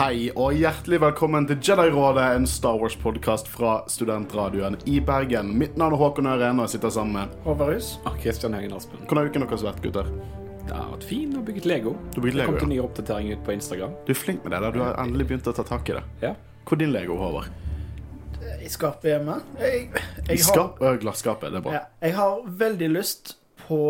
[0.00, 5.50] Hei og hjertelig velkommen til Jedi-rådet, en Star Wars-podkast fra studentradioen i Bergen.
[5.60, 7.90] Mitt navn er Håkon Øren, og jeg sitter sammen med Håvarhus.
[8.08, 9.02] Og Kristian Høgen Aspen.
[9.02, 10.08] Hvordan har uken deres vært, gutter?
[10.62, 11.92] Det har vært fin og bygget Lego.
[12.14, 12.70] Du har bygget Det kom til ja.
[12.70, 13.98] ny oppdatering ut på Instagram.
[14.06, 14.62] Du er flink med det.
[14.64, 14.70] da.
[14.72, 16.02] Du har endelig begynt å ta tak i det.
[16.22, 16.32] Ja.
[16.64, 17.52] Hvor er din Lego, Håvard?
[18.56, 19.36] I skapet hjemme.
[19.60, 20.80] Jeg, I jeg, har, skap?
[20.80, 21.52] Å, glasskapet.
[21.52, 21.76] Det er bra.
[21.76, 23.34] ja, jeg har veldig lyst
[23.66, 23.82] på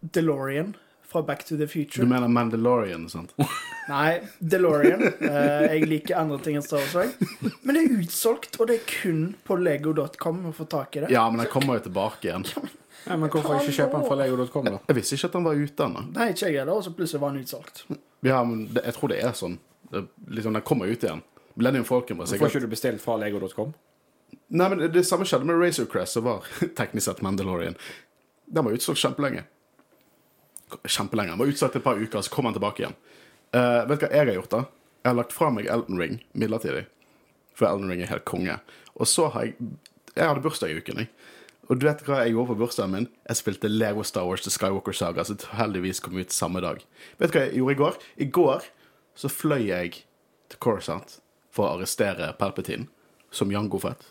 [0.00, 0.72] DeLorean
[1.14, 3.34] fra Back to the Du mener Mandalorian, sant?
[3.88, 5.02] Nei, DeLorean.
[5.20, 7.14] Eh, jeg liker andre ting enn Star Wars.
[7.62, 11.12] Men det er utsolgt, og det er kun på lego.com å få tak i det.
[11.14, 12.46] Ja, men den kommer jo tilbake igjen.
[13.04, 14.80] ja, Men hvorfor ikke kjøpe den fra lego.com, da?
[14.88, 16.04] Jeg visste ikke at den var ute ennå.
[16.16, 17.84] Nei, ikke jeg heller, og så plutselig var den utsolgt.
[18.24, 19.58] Ja, men det, jeg tror det er sånn.
[19.92, 21.22] Det, liksom, Den kommer ut igjen.
[21.54, 23.74] Millennium Falcon var Får sikkert ikke du bestilt fra lego.com?
[24.48, 26.48] Nei, men det, det samme skjedde med Razor Crest, som var
[26.80, 27.76] teknisk sett Mandalorian.
[28.50, 29.44] Den var utsolgt kjempelenge.
[30.82, 31.34] Kjempelenge.
[31.34, 32.96] Han var utsatt et par uker, så kom han tilbake igjen.
[33.54, 34.62] Uh, vet du hva jeg har gjort, da?
[35.04, 36.86] Jeg har lagt fra meg Elton Ring midlertidig.
[37.54, 38.58] For Elton Ring er helt konge.
[38.94, 39.56] Og så har jeg
[40.14, 41.08] Jeg hadde bursdag i uken, jeg.
[41.66, 43.06] Og du vet hva jeg gjorde på bursdagen min?
[43.26, 46.78] Jeg spilte Lego Star Wars The Skywalker Saga, som heldigvis kom ut samme dag.
[47.18, 47.98] Vet du hva jeg gjorde i går?
[48.22, 48.68] I går
[49.18, 50.04] så fløy jeg
[50.52, 51.16] til Coruscant
[51.50, 52.86] for å arrestere Palpatine
[53.34, 54.06] som Jango Fett.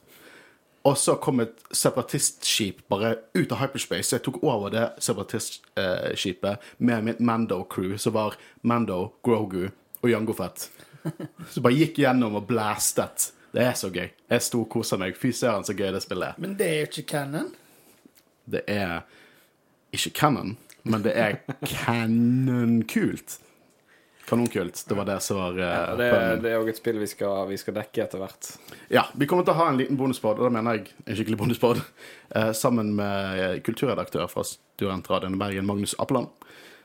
[0.84, 4.10] Og så kom et separatistskip bare ut av hyperspace.
[4.10, 8.36] Så jeg tok over det separatistskipet med mitt Mando-crew, som var
[8.68, 9.70] Mando, Grogu
[10.02, 10.68] og Jango Fett.
[11.54, 13.30] Så bare gikk gjennom og blastet.
[13.54, 14.08] Det er så gøy.
[14.32, 15.16] Jeg sto og kosa meg.
[15.20, 16.38] Fy søren, så gøy det spillet er.
[16.42, 17.52] Men det er jo ikke canon.
[18.50, 19.04] Det er
[19.94, 21.36] ikke canon, men det er
[21.84, 23.38] canonkult.
[24.30, 24.86] Kanonkult.
[24.88, 26.10] Det var det som var uh, Det,
[26.44, 28.54] det er òg et spill vi skal, vi skal dekke etter hvert.
[28.94, 31.40] Ja, vi kommer til å ha en liten bonuspod, og da mener jeg en skikkelig
[31.42, 31.82] bonuspod,
[32.38, 36.32] eh, sammen med eh, kulturredaktør fra Studentradioen i Bergen, Magnus Appeland.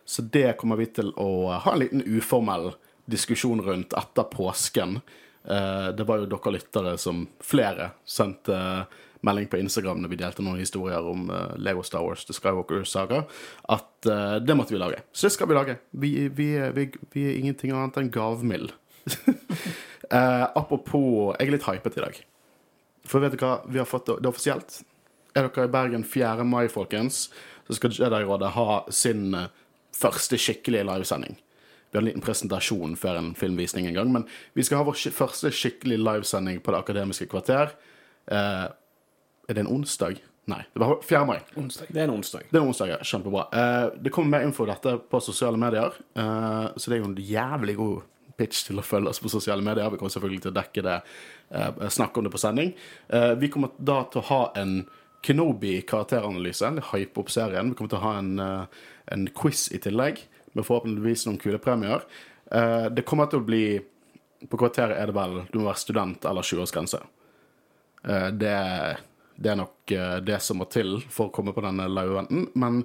[0.08, 2.72] Så det kommer vi til å ha en liten uformell
[3.08, 5.00] diskusjon rundt etter påsken.
[5.44, 10.18] Eh, det var jo dere lyttere som flere sendte eh, melding på Instagram når vi
[10.20, 13.24] delte noen historier om uh, Lego Star Wars The Skywalker Saga,
[13.68, 15.02] at uh, det måtte vi lage.
[15.12, 15.78] Så det skal vi lage.
[15.90, 18.74] Vi, vi, vi, vi er ingenting annet enn gavmild.
[19.08, 22.22] uh, apropos Jeg er litt hypet i dag.
[23.08, 23.58] For vet du hva?
[23.66, 24.82] Vi har fått det, offisielt.
[25.36, 26.44] Er dere i Bergen 4.
[26.48, 27.28] mai, folkens,
[27.68, 29.36] så skal Jedi-rådet ha sin
[29.98, 31.36] første skikkelige livesending.
[31.90, 34.98] Vi har en liten presentasjon før en filmvisning en gang, men vi skal ha vår
[35.14, 37.72] første skikkelig livesending på Det akademiske kvarter.
[38.28, 38.66] Eh,
[39.48, 40.20] er det en onsdag?
[40.48, 41.24] Nei, det var 4.
[41.28, 41.38] mai.
[41.60, 41.90] Onsdag.
[41.92, 42.46] Det er en onsdag.
[42.48, 43.00] Det er en onsdag, ja.
[43.04, 43.48] Kjempebra.
[43.52, 47.10] Uh, det kommer mer info om dette på sosiale medier, uh, så det er jo
[47.10, 48.06] en jævlig god
[48.38, 49.90] pitch til å følge oss på sosiale medier.
[49.92, 51.00] Vi kommer selvfølgelig til å dekke det,
[51.52, 52.72] uh, snakke om det på sending.
[53.08, 54.78] Eh, vi kommer da til å ha en
[55.22, 57.70] Kenobi-karakteranalyse, hype opp serien.
[57.70, 58.66] Vi kommer til å ha en, eh,
[59.12, 60.18] en quiz i tillegg,
[60.54, 62.02] med forhåpentligvis noen kule premier.
[62.52, 63.80] Eh, det kommer til å bli
[64.48, 67.00] På kvarteret er det vel Du må være student eller 20-årsgrense.
[68.04, 68.98] Eh, det,
[69.38, 72.48] det er nok eh, det som må til for å komme på denne live-eventen.
[72.58, 72.82] Men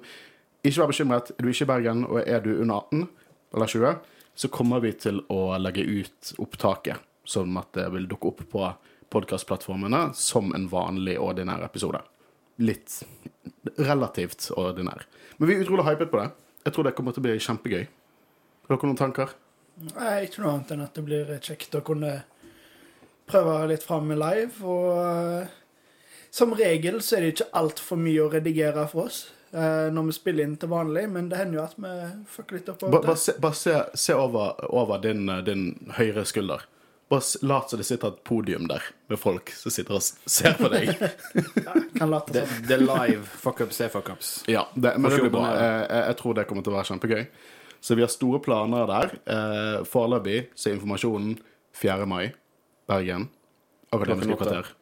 [0.62, 1.32] ikke vær bekymret.
[1.34, 3.08] Er du ikke i Bergen, og er du under 18
[3.54, 3.96] eller 20,
[4.34, 8.68] så kommer vi til å legge ut opptaket, sånn at det vil dukke opp på
[9.14, 12.00] podkastplattformene som en vanlig, ordinær episode.
[12.62, 13.00] Litt
[13.78, 15.06] relativt ordinær.
[15.38, 16.28] Men vi er utrolig hypet på det.
[16.64, 17.84] Jeg tror det kommer til å bli kjempegøy.
[18.64, 19.34] Har dere noen tanker?
[19.90, 22.14] Nei, ikke noe annet enn at det blir kjekt å kunne
[23.30, 24.62] prøve litt fram live.
[24.62, 25.54] Og eh,
[26.34, 29.18] som regel så er det ikke altfor mye å redigere for oss
[29.54, 31.92] eh, når vi spiller inn til vanlig, men det hender jo at vi
[32.34, 32.82] fucker litt opp.
[32.88, 36.66] Bare, ba, se, ba, se, se over, over din, eh, din høyre skulder.
[37.12, 40.70] Bare lat som det sitter et podium der med folk som sitter og ser på
[40.72, 40.90] deg.
[41.68, 42.62] ja, Kan late Det, som.
[42.66, 44.34] det er live fucks er fuckups.
[44.50, 45.50] Ja, det, men det blir bra.
[45.54, 47.26] Jeg, jeg, jeg tror det kommer til å være kjempegøy.
[47.84, 49.18] Så vi har store planer der.
[49.28, 51.36] Eh, Foreløpig så er informasjonen
[51.76, 52.08] 4.
[52.08, 52.32] mai,
[52.90, 53.28] Bergen.
[53.94, 54.16] Åtte.
[54.34, 54.74] kvarter.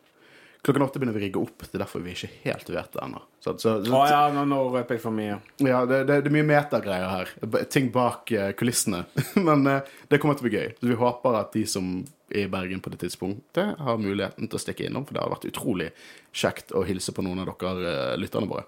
[0.62, 1.64] Klokken åtte begynner vi å rigge opp.
[1.64, 3.20] Det er derfor vi ikke helt vet det ennå.
[3.42, 5.40] Så, så, så, Å ja, nå, nå røper jeg for mye.
[5.58, 7.32] Ja, det, det, det er mye metagreier her.
[7.66, 9.00] Ting bak uh, kulissene.
[9.48, 10.68] Men uh, det kommer til å bli gøy.
[10.78, 11.88] Så vi håper at de som
[12.30, 15.08] er i Bergen på det tidspunktet, har muligheten til å stikke innom.
[15.08, 15.90] For det har vært utrolig
[16.30, 18.62] kjekt å hilse på noen av dere uh, lytterne våre.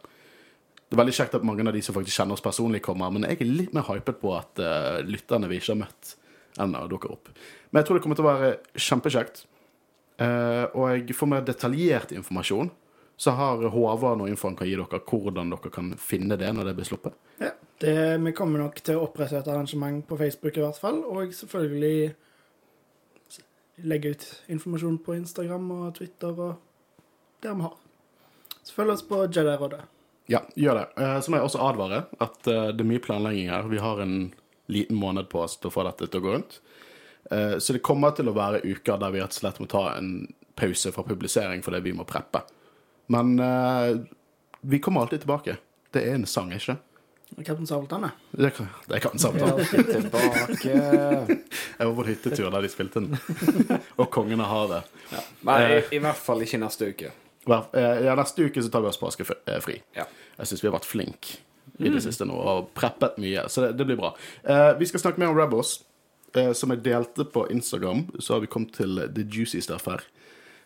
[0.83, 3.15] Det er veldig kjekt at mange av de som faktisk kjenner oss personlig, kommer.
[3.15, 4.61] Men jeg er litt mer hypet på at
[5.07, 6.17] lytterne vi ikke har møtt
[6.61, 7.31] ennå, dukker opp.
[7.71, 9.47] Men jeg tror det kommer til å være kjempekjekt.
[10.23, 12.71] Eh, og jeg får mer detaljert informasjon.
[13.17, 16.71] Så har Håvard noe info han kan gi dere hvordan dere kan finne det når
[16.71, 17.15] det blir sluppet.
[17.39, 17.53] Ja,
[17.83, 17.95] det,
[18.25, 22.15] vi kommer nok til å opprette et arrangement på Facebook i hvert fall, og selvfølgelig
[23.87, 26.61] legge ut informasjon på Instagram og Twitter og
[27.43, 27.75] der vi har.
[28.65, 29.83] Så følg oss på Jedi-rådet.
[30.31, 30.85] Ja, gjør det.
[30.97, 33.67] Eh, Så må jeg også advare at eh, det er mye planlegging her.
[33.69, 34.33] Vi har en
[34.73, 36.61] liten måned på oss til å få dette til å gå rundt.
[37.31, 39.85] Eh, så det kommer til å være uker der vi rett og slett må ta
[39.97, 40.11] en
[40.59, 42.43] pause fra publisering fordi vi må preppe.
[43.13, 43.95] Men eh,
[44.65, 45.57] vi kommer alltid tilbake.
[45.95, 46.77] Det er en sang, ikke
[47.35, 48.51] Kaptein Sabeltann, det?
[48.55, 49.65] kan, det kan samtale.
[49.67, 50.71] Tilbake
[51.79, 53.17] Jeg var på hyttetur der de spilte den.
[53.99, 54.93] Og Kongen av havet.
[55.49, 57.11] Nei, i, i hvert fall ikke neste uke.
[57.49, 59.81] Hver- eh, Ja, neste uke så tar vi oss påskefri.
[59.97, 60.07] Ja.
[60.39, 61.41] Jeg syns vi har vært flinke
[61.83, 64.13] i det siste nå og preppet mye, så det, det blir bra.
[64.47, 65.94] Eh, vi skal snakke mer om Rebels, eh,
[66.57, 68.07] som jeg delte på Instagram.
[68.19, 70.03] Så har vi kommet til the juicy stuff her.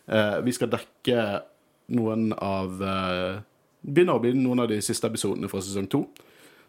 [0.09, 1.25] Eh, vi skal dekke
[1.93, 3.41] noen av eh,
[3.79, 6.01] Begynner å bli noen av de siste episodene fra sesong to.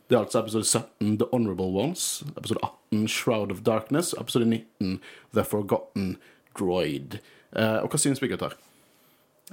[0.06, 2.62] Det er altså episode 17 The Honorable Ones, episode
[2.93, 5.00] 18 Shroud of Darkness episode 19
[5.35, 6.12] The Forgotten
[6.58, 7.19] Droid.
[7.50, 8.55] Eh, og hva synes vi, gutter?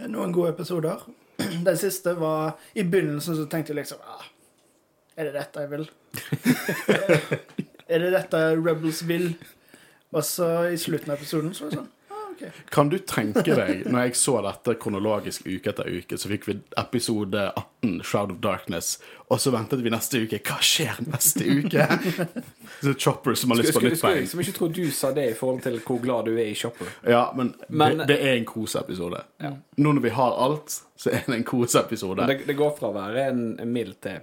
[0.06, 1.02] Noen gode episoder.
[1.66, 4.26] Den siste var I begynnelsen så tenkte jeg liksom ah,
[5.18, 5.90] Er det dette jeg vil?
[7.89, 9.31] er det dette Rebels vil?
[10.16, 11.94] Og så i slutten av episoden så var det sånn ah.
[12.69, 16.54] Kan du tenke deg, når jeg så dette kronologisk uke etter uke, så fikk vi
[16.78, 18.92] episode 18, Shroud of Darkness,
[19.25, 20.38] og så ventet vi neste uke.
[20.45, 21.88] Hva skjer neste uke?
[22.84, 24.28] Så Chopper som har lyst på nytt skulle poeng.
[24.30, 26.92] Som ikke tro du sa det i forhold til hvor glad du er i Chopper.
[27.10, 29.24] Ja, men, Men- det, det er en koseepisode.
[29.42, 32.28] Nå når vi har alt, så er det en koseepisode.
[32.30, 34.22] Det, det går fra å være en, en mild til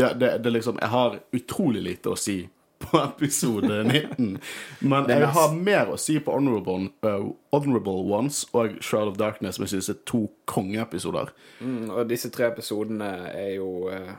[0.00, 2.38] Ja, det, det liksom Jeg har utrolig lite å si
[2.82, 4.38] på episode 19.
[4.80, 9.58] Men jeg har mer å si på Honorable, uh, Honorable Ones og Shroud of Darkness,
[9.58, 11.32] som jeg synes er to kongeepisoder.
[11.60, 14.12] mm, Og disse tre episodene er jo uh,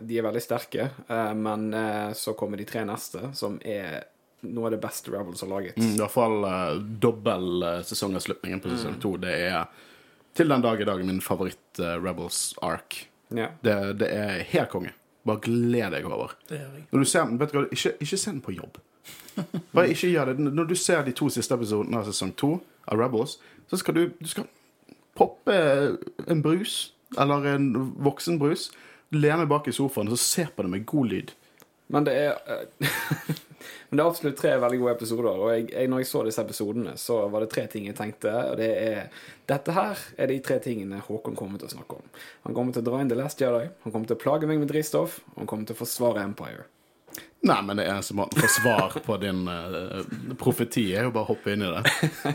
[0.00, 0.86] De er veldig sterke,
[1.36, 1.66] men
[2.16, 4.06] så kommer de tre neste, som er
[4.40, 5.76] noe av det beste Rebels har laget.
[5.76, 9.16] Mm, I hvert fall uh, dobbel uh, sesongavslutningen på sesong to.
[9.20, 9.66] Det er
[10.38, 13.00] til den dag i dag min favoritt-Rebels ark.
[13.34, 13.50] Ja.
[13.60, 14.94] Det, det er helt konge.
[15.28, 16.34] Bare gled deg over.
[16.48, 16.84] Det gjør jeg.
[16.92, 18.78] Når du ser vet du hva, ikke, ikke se den på jobb.
[19.76, 20.52] Bare ikke gjør det.
[20.58, 22.54] Når du ser de to siste episodene av sesong to
[22.88, 23.36] av Rebels,
[23.70, 24.48] så skal du, du skal
[25.18, 25.54] poppe
[26.30, 27.68] en brus, eller en
[28.04, 28.70] voksen brus,
[29.14, 31.34] lene bak i sofaen og så se på det med god lyd.
[31.88, 32.88] Men det er eh,
[33.88, 35.28] Men det er absolutt tre veldig gode episoder.
[35.32, 38.32] Og jeg, jeg, når jeg så disse episodene, så var det tre ting jeg tenkte.
[38.50, 42.16] Og det er Dette her er de tre tingene Håkon kommer til å snakke om.
[42.44, 43.70] Han kommer til å dra inn The Last Jedi.
[43.84, 45.22] Han kommer til å plage meg med drivstoff.
[45.32, 46.68] Og han kommer til å forsvare Empire.
[47.40, 50.02] Nei, men det eneste måten få svar på din uh,
[50.40, 52.34] profeti er jo bare å hoppe inn i det.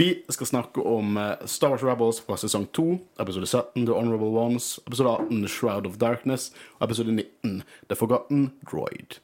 [0.00, 2.86] Vi skal snakke om eh, Star Wars Rebels fra sesong 2,
[3.22, 6.50] episode 17 The Honorable Ones, episode 18 The Shroud of Darkness
[6.80, 9.20] og episode 19 The Forgotten Droid.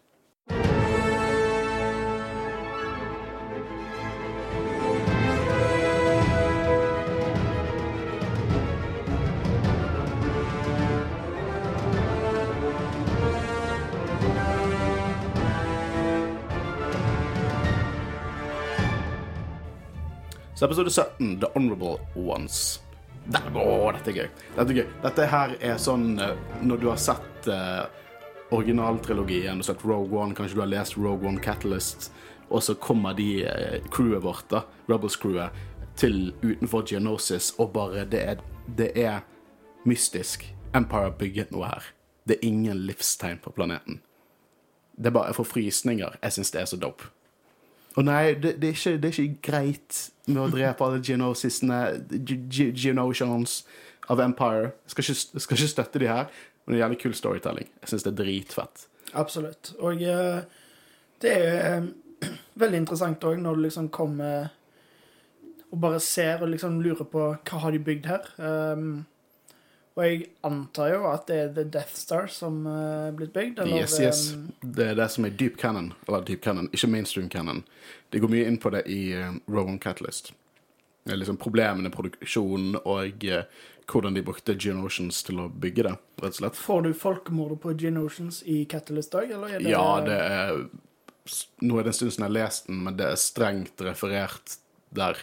[20.56, 22.80] Så episode 17, The Honorable Ones.
[23.24, 24.28] Det, å, dette er gøy.
[24.54, 24.86] Dette er gøy.
[25.02, 26.30] Dette her er sånn eh,
[26.64, 27.82] Når du har sett eh,
[28.56, 32.08] originaltrilogien, du har sett Rogue One, kanskje du har lest Rogue One Catalyst,
[32.48, 35.60] og så kommer de eh, crewet vårt, da, Rebels-crewet,
[36.00, 38.40] til utenfor Geonosis, og bare Det er,
[38.80, 39.26] det er
[39.84, 40.48] mystisk.
[40.72, 41.92] Empire har bygget noe her.
[42.24, 44.00] Det er ingen livstegn på planeten.
[44.96, 46.16] Det er bare Jeg får frysninger.
[46.22, 47.12] Jeg syns det er så dope.
[47.96, 51.78] Og nei, det, det, er ikke, det er ikke greit med å drepe alle genosisene,
[52.76, 54.72] Genosians ge- av Empire.
[54.84, 56.28] Jeg skal ikke, skal ikke støtte de her,
[56.66, 57.70] men det er jævlig kul storytelling.
[57.82, 58.84] Jeg syns det er dritfett.
[59.16, 59.72] Absolutt.
[59.80, 60.42] Og eh,
[61.24, 61.88] det er eh,
[62.62, 64.52] veldig interessant òg når du liksom kommer
[65.72, 68.28] og bare ser og liksom lurer på hva har de bygd her.
[68.38, 69.04] Um,
[69.96, 73.62] og jeg antar jo at det er The Death Star som eh, er blitt bygd.
[73.64, 74.34] Eller, Yes, yes.
[74.60, 77.62] Det er det som er deep canon, eller deep canon, ikke mainstream canon.
[78.12, 80.34] De går mye inn på det i uh, Rowan Catalyst.
[81.08, 86.34] Liksom problemene i produksjonen og uh, hvordan de brukte Genotions til å bygge det, rett
[86.34, 86.60] og slett.
[86.60, 90.66] Får du folkemordet på Genotions i Catalyst òg, eller er det Ja, det er
[91.64, 94.58] Nå er det en stund siden jeg har lest den, men det er strengt referert
[94.94, 95.18] der.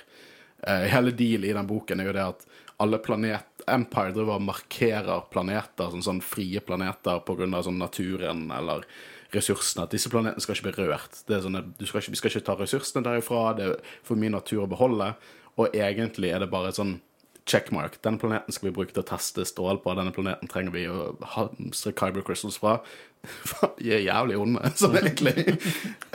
[0.66, 2.48] Uh, hele dealet i den boken er jo det at
[2.82, 7.50] alle planet Empire driver og markerer planeter som sånn frie planeter pga.
[7.64, 8.88] Sånn naturen eller
[9.34, 9.88] ressursene.
[9.88, 11.24] At disse planetene skal ikke bli rørt.
[11.28, 13.48] Det er sånn at du skal ikke, vi skal ikke ta ressursene derifra.
[13.58, 15.14] Det er for mye natur å beholde.
[15.58, 16.98] Og egentlig er det bare et sånn
[17.50, 17.98] checkmark.
[18.04, 19.96] Denne planeten skal vi bruke til å teste stål på.
[19.98, 22.78] Denne planeten trenger vi å hamstre Kyber Crystals fra.
[23.80, 25.58] De er jævlig onde, sånn egentlig.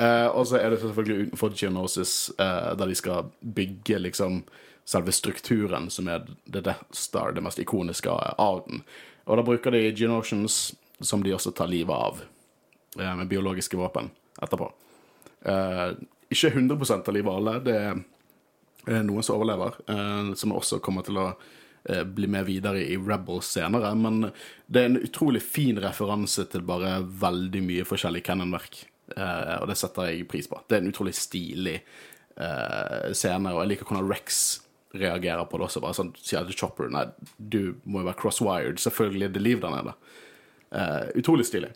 [0.00, 4.42] uh, og så er det selvfølgelig utenfor Geonosis, uh, der de skal bygge liksom
[4.88, 8.80] selve strukturen, som er The Death Star, det mest ikoniske av den.
[9.28, 12.22] Og da bruker de Genotions, som de også tar livet av,
[12.98, 14.72] eh, med biologiske våpen etterpå.
[15.44, 15.92] Eh,
[16.30, 17.60] ikke 100 av livet alle.
[17.60, 17.76] Det
[18.86, 21.34] er noen som overlever, eh, som også kommer til å
[21.88, 23.94] eh, bli med videre i Rebels senere.
[23.94, 24.32] Men
[24.66, 28.86] det er en utrolig fin referanse til bare veldig mye forskjellig Kennan-verk.
[29.16, 30.62] Eh, og det setter jeg pris på.
[30.66, 31.76] Det er en utrolig stilig
[32.36, 35.82] eh, scene, og jeg liker hvordan Rex reagerer på det også.
[35.84, 37.04] Bare sånn, sier til Chopper Nei,
[37.36, 38.80] du må jo være crosswired.
[38.82, 39.94] Selvfølgelig er det liv der nede.
[40.72, 41.72] Uh, utrolig stilig.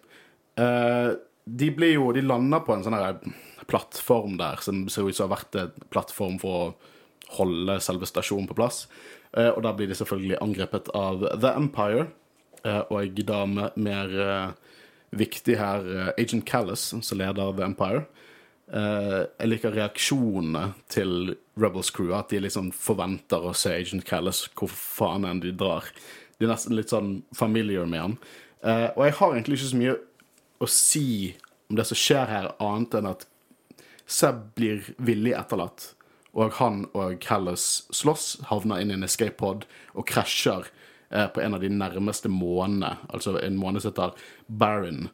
[0.61, 1.17] Uh,
[1.49, 2.97] de blir jo De lander på en sånn
[3.71, 8.49] plattform der som ser ut som har vært en plattform for å holde selve stasjonen
[8.51, 8.85] på plass.
[9.33, 12.11] Uh, og da blir de selvfølgelig angrepet av The Empire,
[12.63, 14.13] og da mer
[15.11, 18.05] viktig her Agent Callis, som leder The Empire.
[18.71, 24.47] Eh, jeg liker reaksjonene til Rebels Crew, at de liksom forventer å se Agent Callis
[24.57, 25.89] hvor faen enn de drar.
[26.39, 28.17] De er nesten litt sånn familiar med han.
[28.63, 29.95] Uh, og jeg har egentlig ikke så mye
[30.63, 31.07] å si
[31.67, 33.27] om det som skjer her, annet enn at
[34.13, 35.93] Seb blir villig etterlatt,
[36.37, 39.65] og han og Callis slåss, havner inn i en escape pod
[39.95, 40.69] og krasjer
[41.11, 44.15] uh, på en av de nærmeste månene, altså en måne som heter
[44.47, 45.11] Baron.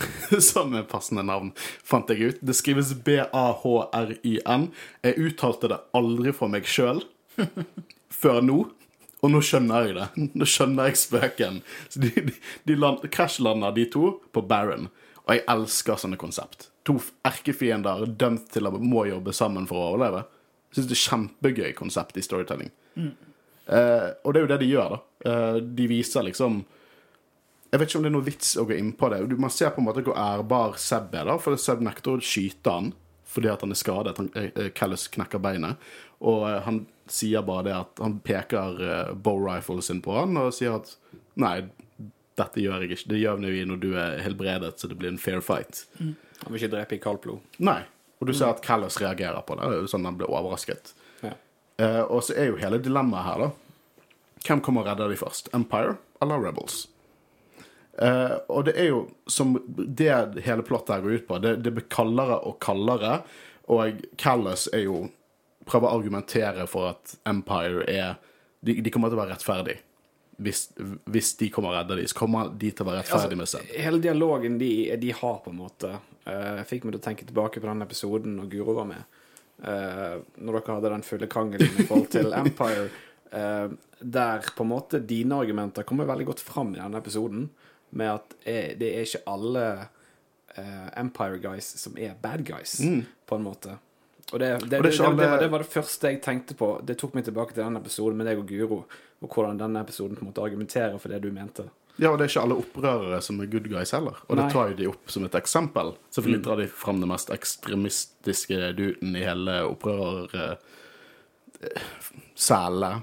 [0.50, 2.40] Som er passende navn, fant jeg ut.
[2.44, 4.68] Det skrives B-A-H-R-Y-N.
[5.06, 7.02] Jeg uttalte det aldri for meg sjøl
[8.22, 8.60] før nå.
[9.24, 10.06] Og nå skjønner jeg det.
[10.38, 11.60] Nå skjønner jeg spøken.
[11.88, 12.36] Så de, de,
[12.68, 14.90] de land, krasjlander, de to, på Baron.
[15.26, 16.68] Og jeg elsker sånne konsept.
[16.86, 20.26] To erkefiender dømt til å må jobbe sammen for å overleve.
[20.70, 22.70] Jeg syns det er kjempegøy konsept i storytelling.
[23.66, 25.30] Eh, og det er jo det de gjør, da.
[25.30, 26.60] Eh, de viser liksom
[27.72, 29.20] Jeg vet ikke om det er noe vits å gå inn på det.
[29.42, 32.72] Man ser på en måte hvor ærbar Seb er, da, for Seb nekter å skyte
[32.72, 32.92] han
[33.36, 34.16] fordi at han er skadet.
[34.16, 35.82] Han, eh, eh, Callus knekker beinet.
[36.24, 40.38] Og eh, han sier bare det at han peker eh, bow riflen sin på han
[40.40, 40.94] og sier at
[41.36, 41.66] nei,
[42.38, 43.10] dette gjør jeg ikke.
[43.12, 45.84] Det gjør vi når du er helbredet, så det blir en fair fight.
[45.98, 47.44] Han vil ikke drepe i kaldt blod.
[47.58, 47.82] Nei.
[48.20, 49.68] Og du ser at Callus reagerer på det.
[49.92, 50.94] Sånn at Han blir overrasket.
[51.20, 51.34] Ja.
[51.82, 54.06] Eh, og så er jo hele dilemmaet her, da.
[54.46, 55.50] Hvem kommer og redder de først?
[55.56, 56.86] Empire eller Rebels?
[58.02, 61.38] Eh, og det er jo som det hele plottet her går ut på.
[61.40, 63.20] Det, det blir kaldere og kaldere,
[63.72, 65.06] og Callas er jo
[65.66, 68.16] prøver å argumentere for at Empire er
[68.60, 69.74] De, de kommer til å være rettferdig.
[70.42, 70.62] Hvis,
[71.12, 73.68] hvis de kommer og redder dem, så kommer de til å være rettferdig med seg.
[73.78, 75.90] Hele dialogen de, de har, på en måte,
[76.26, 79.20] uh, fikk meg til å tenke tilbake på den episoden når Guro var med.
[79.60, 82.88] Uh, når dere hadde den fulle krangelen i forhold til Empire.
[83.30, 87.46] Uh, der på en måte dine argumenter kommer veldig godt fram i denne episoden.
[87.90, 89.66] Med at eh, det er ikke alle
[90.58, 92.80] uh, Empire guys som er bad guys,
[93.26, 93.78] på en måte.
[94.32, 94.84] Og det, det, Mm.
[94.84, 96.80] Og det alle- var, det var det første jeg tenkte på.
[96.84, 98.84] Det tok meg tilbake til den episoden med deg og Guro.
[99.22, 101.68] Og hvordan denne episoden på en måte argumenterer for det du mente.
[101.98, 104.18] Ja, og det er ikke alle opprørere som er good guys heller.
[104.28, 104.42] Og Nei.
[104.44, 105.94] det tar jo de opp som et eksempel.
[106.12, 110.58] Selvfølgelig drar de fram det mest ekstremistiske duden i hele opprørersælet,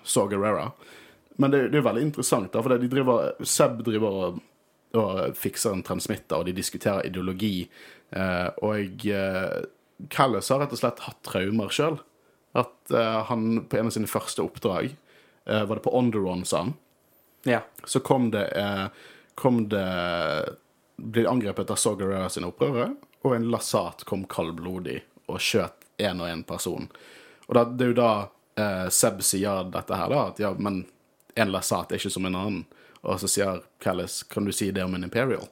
[0.04, 0.72] Saw Gerrera.
[1.38, 4.42] Men det, det er jo veldig interessant, da, for de driver, Seb driver og,
[4.98, 7.68] og fikser en transmitter, og de diskuterer ideologi.
[8.14, 9.64] Eh, og eh,
[10.14, 11.98] Callis har rett og slett hatt traumer sjøl.
[12.58, 14.94] At eh, han på en av sine første oppdrag
[15.44, 16.70] Var det på Onderon, sa han?
[17.44, 17.60] Ja.
[17.84, 18.86] så kom det, eh,
[19.36, 20.56] kom det
[20.96, 22.94] Ble angrepet av Sogarera sine opprørere,
[23.26, 26.86] og en lasat kom kaldblodig og skjøt én og én person.
[27.48, 28.12] Og da, det er jo da
[28.62, 30.84] eh, Seb sier dette her, da, at ja, men
[31.34, 32.62] en lasat er ikke som en annen.
[33.04, 35.48] Og så sier Callis, kan du si det om en Imperial?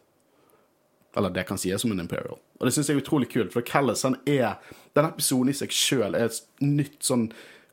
[1.17, 2.39] Eller det kan sies som en Imperial.
[2.60, 4.62] Og det syns jeg er utrolig kult, for Callis han er
[4.96, 7.29] Den episoden i seg sjøl er et nytt sånn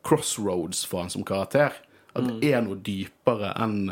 [0.07, 1.75] crossroads for han som karakter.
[2.15, 3.91] At det er noe dypere enn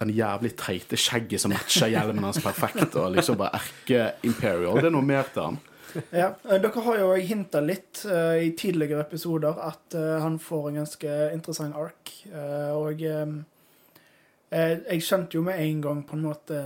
[0.00, 4.80] den jævlig teite skjegget som matcher hjelmen hans perfekt, og liksom bare erke-imperial.
[4.80, 5.58] Det er noe mer til han.
[6.14, 10.68] Ja, eh, Dere har jo hinta litt uh, i tidligere episoder at uh, han får
[10.68, 12.12] en ganske interessant ark.
[12.30, 13.34] Uh, og eh,
[14.50, 16.60] jeg skjønte jo med en gang på en måte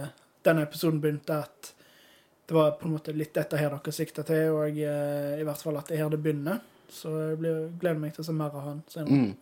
[0.44, 1.72] denne episoden begynte, at
[2.46, 5.62] det var på en måte litt dette her dere sikta til, og eh, i hvert
[5.64, 6.60] fall at det er her det begynner.
[6.92, 9.22] Så jeg blir, gleder meg til å se mer av han senere.
[9.22, 9.32] Mm.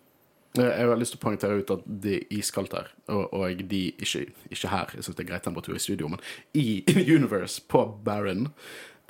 [0.52, 3.82] Jeg har lyst til å poengtere ut at det er iskaldt her, og, og de
[3.96, 6.20] ikke, ikke her, jeg syns det er greit temperatur i studio, men
[6.52, 6.82] i
[7.16, 8.50] Universe, på Baron.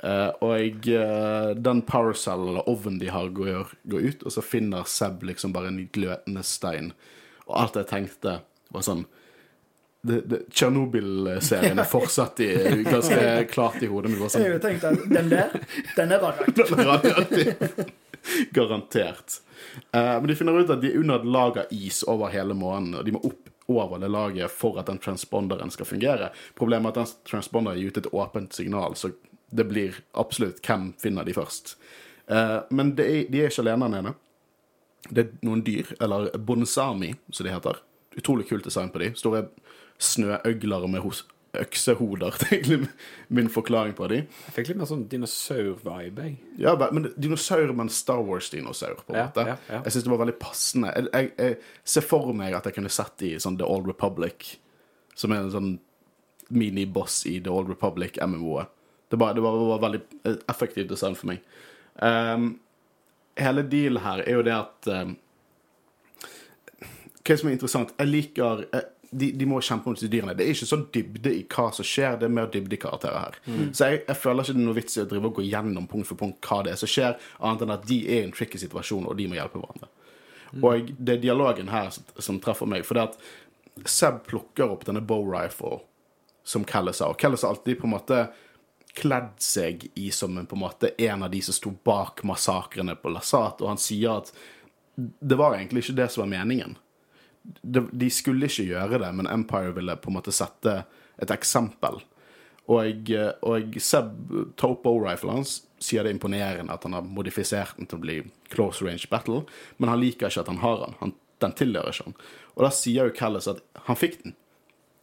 [0.03, 4.43] Uh, og uh, den power cell eller ovnen de har, går, går ut, og så
[4.43, 6.91] finner Seb liksom bare en glødende stein.
[7.45, 8.39] Og alt jeg tenkte,
[8.73, 9.05] var sånn
[10.03, 12.49] Tsjernobyl-serien er fortsatt i,
[12.83, 14.23] ganske klart i hodet mitt.
[14.31, 14.43] Sånn.
[14.43, 15.49] Jeg har Sånn, jo tenkt at den der,
[15.95, 17.93] den er radioaktiv.
[18.55, 19.39] Garantert.
[19.95, 22.55] Uh, men de finner ut at de er under et lag av is over hele
[22.57, 26.33] månen, og de må opp over det laget for at den transponderen skal fungere.
[26.59, 29.13] Problemet er at den transponderen gir ut et åpent signal, så
[29.55, 31.77] det blir absolutt hvem finner de først.
[32.27, 34.15] Uh, men det er, de er ikke alene alene.
[35.09, 37.79] Det er noen dyr, eller bonsami, som de heter.
[38.19, 39.13] Utrolig kult design på de.
[39.19, 39.47] Store
[40.03, 42.33] snøøgler med hos øksehoder.
[42.39, 42.89] Det er egentlig
[43.29, 44.25] min forklaring på dem.
[44.47, 46.29] Jeg fikk litt mer sånn dinosaur-vibe.
[46.61, 49.45] Ja, men dinosaur, men Star Wars-dinosaur, på en Ja, måte.
[49.51, 49.81] ja, ja.
[49.85, 50.93] Jeg syns det var veldig passende.
[50.97, 51.57] Jeg, jeg, jeg
[51.95, 54.55] ser for meg at jeg kunne sett de i sånn The Old Republic,
[55.15, 55.73] som er en sånn
[56.53, 58.71] miniboss i The Old Republic MMO-et.
[59.13, 61.43] Det, bare, det var, var veldig effektivt effektiv design for meg.
[62.01, 62.47] Um,
[63.37, 65.11] hele dealen her er jo det at um,
[67.21, 68.87] Hva som er interessant Jeg liker eh,
[69.19, 70.35] de, de må kjempe mot dyrene.
[70.37, 73.19] Det er ikke sånn dybde i hva som skjer, det er mer dybde i karakterer
[73.19, 73.39] her.
[73.75, 75.89] Så jeg, jeg føler ikke det er noe vits i å drive og gå gjennom
[75.91, 78.35] punkt for punkt hva det er som skjer, annet enn at de er i en
[78.35, 79.91] tricky situasjon, og de må hjelpe hverandre.
[80.61, 84.83] Og det er dialogen her som, som treffer meg, for det at Seb plukker opp
[84.85, 85.79] denne bow rifle
[86.45, 88.19] som Kellis sa, og Kellis har alltid på en måte
[88.93, 92.93] kledd seg i som en, på en måte en av de som sto bak massakrene
[93.01, 94.33] på Lasat, og han sier at
[94.95, 96.75] det var egentlig ikke det som var meningen.
[97.43, 100.83] De, skulle ikke gjøre det, men Empire ville på en måte sette
[101.21, 101.99] et eksempel.
[102.71, 103.09] Og,
[103.43, 104.13] og Seb
[104.61, 108.15] bow-riflen hans, sier det er imponerende at han har modifisert den til å bli
[108.53, 109.41] close range battle,
[109.77, 111.13] men han liker ikke at han har den.
[111.43, 112.17] Den tilhører ikke han.
[112.55, 113.59] Og da sier jo Callis at
[113.89, 114.37] han fikk den.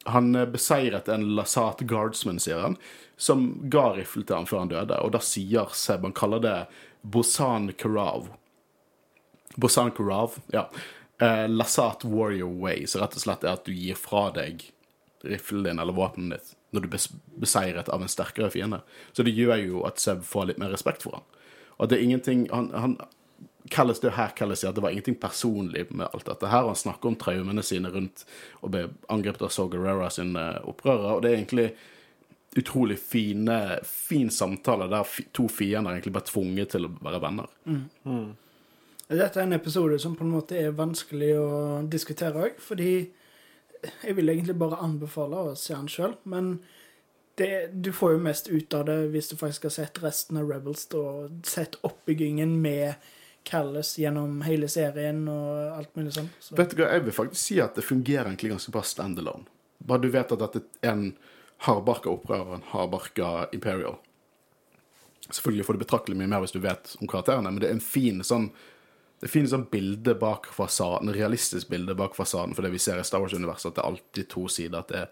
[0.08, 2.78] Han eh, beseiret en Lasat guardsman, sier han,
[3.20, 5.00] som ga rifle til han før han døde.
[5.04, 6.56] Og da sier Seb Han kaller det
[7.02, 8.30] Bosan Karav.
[9.60, 10.68] Bosan Karav, ja.
[11.20, 14.64] Eh, Lasat Warrior Way, så rett og slett er at du gir fra deg
[15.20, 17.08] riflen din eller våpenet ditt når du bes
[17.42, 18.78] beseiret av en sterkere fiende.
[19.12, 21.24] Så det gjør jo at Seb får litt mer respekt for han.
[21.82, 22.94] Og det er ingenting han, han
[23.70, 26.48] Callis, det er her Callis sier at det var ingenting personlig med alt dette.
[26.48, 28.24] Her han snakker om traumene sine rundt
[28.62, 31.66] å bli angrepet av Sogarera sine opprørere, og det er egentlig
[32.58, 37.50] utrolig fine, fin samtale der to fiender egentlig ble tvunget til å være venner.
[39.10, 41.48] Dette er en episode som på en måte er vanskelig å
[41.90, 42.92] diskutere òg, fordi
[43.80, 46.58] jeg vil egentlig bare anbefale å se den sjøl, men
[47.40, 50.50] det, du får jo mest ut av det hvis du faktisk har sett resten av
[50.50, 53.00] Rebels og sett oppbyggingen med
[53.48, 56.28] Callis gjennom hele serien og alt mulig sånn.
[56.38, 56.54] Så.
[56.58, 59.48] Vet du hva, Jeg vil faktisk si at det fungerer egentlig ganske bra standalone.
[59.78, 61.06] Bare du vet at dette er en
[61.64, 63.96] hardbarka opprører og en hardbarka Imperial.
[65.30, 67.84] Selvfølgelig får du betraktelig mye mer hvis du vet om karakterene, men det er en
[67.84, 68.50] fin sånn
[69.20, 73.00] det finnes sånn bilde bak fasaden, en realistisk bilde bak fasaden, for det vi ser
[73.00, 75.06] i Star Wars-universet, at det er alltid to sider til,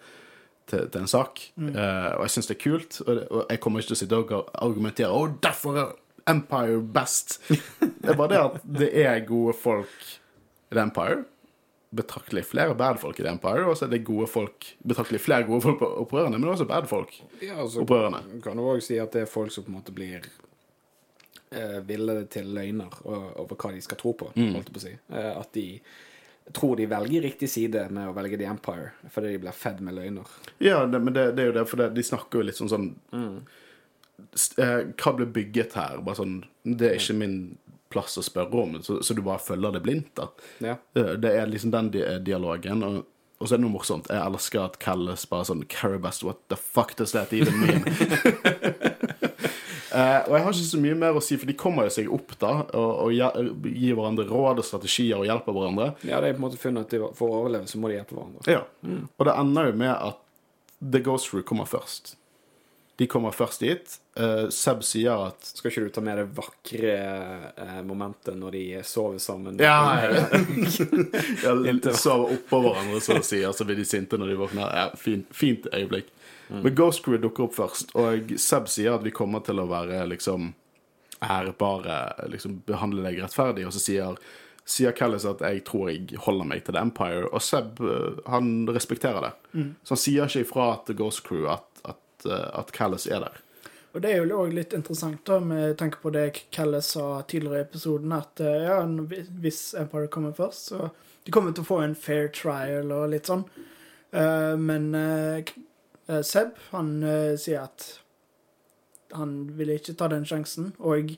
[0.70, 1.42] til, til en sak.
[1.60, 4.20] Eh, og jeg syns det er kult, og, og jeg kommer ikke til å sitte
[4.22, 5.96] og argumentere Å, derfor er
[6.28, 7.38] Empire best!
[7.48, 9.92] Det er bare det at det er gode folk
[10.68, 11.22] i The Empire.
[11.96, 15.46] Betraktelig flere bad folk i The Empire, og så er det gode folk betraktelig flere
[15.48, 17.14] gode folk på opprørerne, men også bad folk.
[17.40, 18.20] Ja, altså, Opprørerne.
[18.44, 20.24] kan du òg si at det er folk som på en måte blir
[21.50, 24.94] eh, ville til løgner over hva de skal tro på, holdt jeg på å si.
[25.12, 25.66] Eh, at de
[26.52, 29.98] tror de velger riktig side med å velge The Empire, fordi de blir fedd med
[29.98, 30.36] løgner.
[30.64, 32.72] Ja, det, men det, det er jo det, for det, de snakker jo litt sånn
[32.72, 33.34] sånn mm.
[34.64, 36.00] eh, Hva ble bygget her?
[36.04, 37.36] Bare sånn Det er ikke min
[37.92, 40.28] plass å spørre om, så, så du bare følger det blindt, da.
[40.64, 40.74] Ja.
[40.96, 42.84] Eh, Det er liksom den di dialogen.
[42.84, 42.98] Og,
[43.38, 44.08] og så er det noe morsomt.
[44.10, 47.84] Jeg elsker at Callis bare sånn Caribest, what the fuck does that even mean?
[49.98, 52.10] Eh, og jeg har ikke så mye mer å si, for de kommer jo seg
[52.14, 55.90] opp da og, og gir hverandre råd og strategier og hjelper hverandre.
[56.04, 58.18] ja, de har på en måte funnet at for å overleve så må de hjelpe
[58.18, 58.44] hverandre.
[58.46, 58.62] Ja.
[59.16, 60.22] Og det ender jo med at
[60.78, 62.17] The Ghost Crew kommer først.
[62.98, 63.92] De kommer først dit.
[64.18, 66.94] Uh, Seb sier at Skal ikke du ta med det vakre
[67.54, 69.60] uh, momentet når de sover sammen?
[69.62, 71.54] Ja, ja
[71.94, 73.44] sover oppå hverandre, så å si.
[73.46, 74.74] Og så blir de sinte når de våkner.
[74.74, 76.10] Ja, fint, fint øyeblikk.
[76.48, 80.00] Men Ghost Crew dukker opp først, og Seb sier at vi kommer til å være
[80.08, 80.54] liksom
[81.22, 81.98] ærbare,
[82.32, 84.20] liksom behandle deg rettferdig, og så sier
[84.68, 88.68] sier Callis at jeg tror jeg holder meg til The Empire, og Seb eh, han
[88.68, 89.32] respekterer det.
[89.82, 91.67] Så han sier ikke ifra til Ghost Crew at,
[92.18, 93.40] at, eh, at Callis er der.
[93.92, 97.58] Og det er jo òg litt interessant, da, med tanke på det Kalle sa tidligere
[97.58, 98.82] i episoden, at eh, ja,
[99.40, 100.90] hvis Empire kommer først, så
[101.24, 103.44] de kommer til å få en fair trial og litt sånn.
[104.12, 104.92] Eh, men
[106.24, 107.02] Seb, han
[107.36, 107.84] sier at
[109.12, 111.12] han vil ikke ta den sjansen, og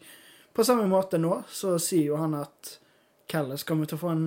[0.55, 2.79] på samme måte nå så sier jo han at
[3.31, 4.25] Calles kommer til å få en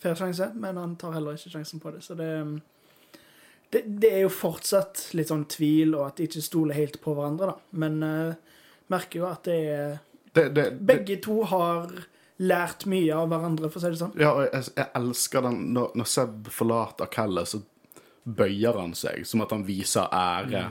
[0.00, 2.54] fair sjanse, men han tar heller ikke sjansen på det, så det mm,
[3.74, 7.14] det, det er jo fortsatt litt sånn tvil, og at de ikke stoler helt på
[7.16, 7.78] hverandre, da.
[7.82, 8.60] Men uh,
[8.92, 9.98] merker jo at det er
[10.32, 11.90] Det, det, Begge to har
[12.38, 14.14] lært mye av hverandre, for å si det sånn.
[14.20, 17.60] Ja, og jeg, jeg elsker den når, når Seb forlater Kelle, så
[18.28, 20.68] bøyer han seg, som at han viser ære.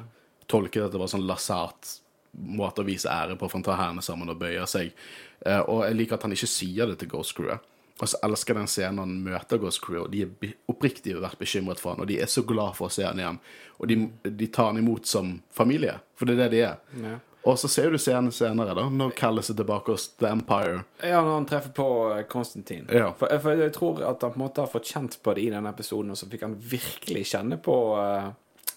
[0.48, 1.98] tolket at det var sånn lasert
[2.38, 4.94] måte å vise ære på, for han tar hendene sammen og bøyer seg.
[5.42, 7.66] Eh, og jeg liker at han ikke sier det til Ghost Crewet.
[7.98, 11.82] Og så elsker den scenen han møter Ghost Crew, og de er oppriktig vært bekymret
[11.82, 13.40] for han, og de er så glad for å se han igjen.
[13.82, 16.78] Og de, de tar han imot som familie, for det er det de er.
[17.02, 17.16] Ja.
[17.48, 20.82] Og så ser du scenen senere, da, når Callis er tilbake hos The Empire.
[21.00, 22.90] Ja, når han treffer på eh, Konstantin.
[22.92, 23.14] Ja.
[23.16, 25.54] For, for jeg tror at han på en måte har fått kjent på det i
[25.54, 28.34] denne episoden, og så fikk han virkelig kjenne på uh,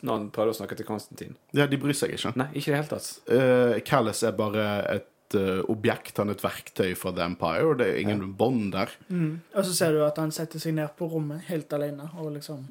[0.06, 1.34] når han prøvde å snakke til Konstantin.
[1.56, 2.32] Ja, de bryr seg ikke.
[2.38, 3.10] Nei, ikke i det hele tatt.
[3.26, 7.78] Uh, Callis er bare et eh, objekt, han er et verktøy for The Empire, og
[7.80, 8.92] det er ingen bånd der.
[9.10, 12.66] Og så ser du at han setter seg ned på rommet helt alene og liksom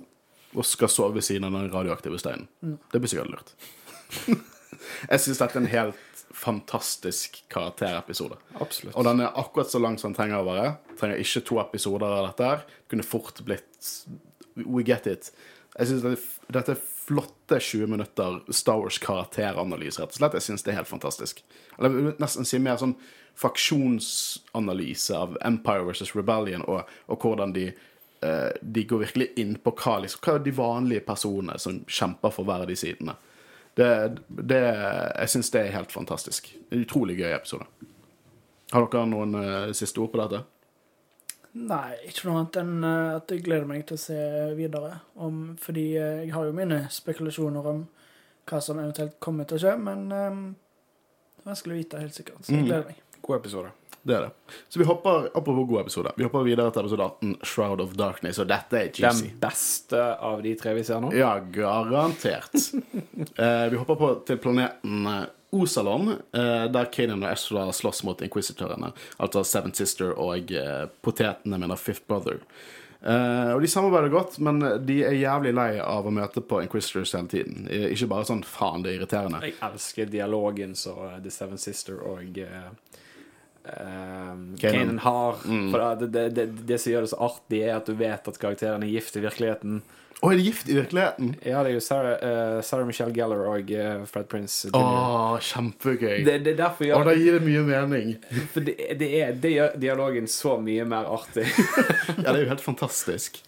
[0.58, 2.48] Og skal sove ved siden av den radioaktive steinen.
[2.90, 3.52] Det blir sikkert lurt.
[5.12, 8.38] jeg syns dette er en helt fantastisk karakterepisode.
[8.62, 8.96] Absolutt.
[8.96, 10.72] Og den er akkurat så lang som den trenger å være.
[11.00, 12.50] Trenger ikke to episoder av dette.
[12.50, 12.66] her.
[12.90, 13.94] Kunne fort blitt
[14.60, 15.32] We get it.
[15.78, 20.38] Jeg synes dette, dette er flotte 20 minutter Star Wars karakteranalyse, rett og slett.
[20.38, 21.42] Jeg synes det er helt fantastisk.
[21.78, 22.94] Eller jeg vil nesten si mer sånn
[23.40, 29.74] faksjonsanalyse av Empire versus Rebellion, og, og hvordan de eh, de går virkelig inn på
[29.80, 33.16] hva, liksom, hva er de vanlige personene som kjemper for hver av de sidene.
[33.80, 33.90] Det,
[34.28, 36.52] det, jeg syns det er helt fantastisk.
[36.70, 37.68] En utrolig gøy episode.
[38.74, 40.44] Har dere noen eh, siste ord på dette?
[41.58, 44.20] Nei, ikke noe annet enn eh, at jeg gleder meg til å se
[44.58, 45.00] videre.
[45.18, 47.84] Om, fordi eh, jeg har jo mine spekulasjoner om
[48.50, 50.46] hva som eventuelt kommer til å skje, men um,
[51.46, 52.42] vanskelig å vite helt sikkert.
[52.46, 53.02] Så jeg gleder meg.
[53.22, 53.74] God episode.
[54.02, 54.56] Det er det.
[54.72, 56.14] Så vi hopper apropos god episode.
[56.18, 59.28] Vi hopper videre til episode 18, Shroud of Darkness, og dette er juicy.
[59.28, 61.12] Den beste av de tre vi ser nå?
[61.18, 62.56] Ja, garantert.
[63.44, 68.22] eh, vi hopper på til planeten eh, Osalon, eh, der Kanan og Ezra slåss mot
[68.22, 68.92] inquisitorene.
[69.18, 72.44] Altså Seven Sister og eh, potetene mener Fifth Brother.
[73.00, 77.14] Uh, og De samarbeider godt, men de er jævlig lei av å møte på Inquisitors
[77.16, 77.70] hele tiden.
[77.72, 79.40] Ikke bare sånn 'faen, det er irriterende'.
[79.48, 82.74] Jeg elsker dialogen som uh, The Seven Sister og uh,
[84.60, 85.40] Kanan har.
[85.40, 88.42] For det, det, det, det som gjør det så artig, er at du vet at
[88.42, 89.80] karakteren er gift i virkeligheten.
[90.20, 91.30] Å, er det gift i virkeligheten?
[91.48, 94.68] Ja, det er jo Sarah, uh, Sarah Michelle Gellar og uh, Fred Prince.
[94.76, 96.26] Å, oh, kjempegøy.
[96.28, 98.12] Det, det er jeg, da gir det mye mening.
[98.54, 101.48] For det, det, er, det gjør dialogen så mye mer artig.
[102.20, 103.40] Ja, det er jo helt fantastisk.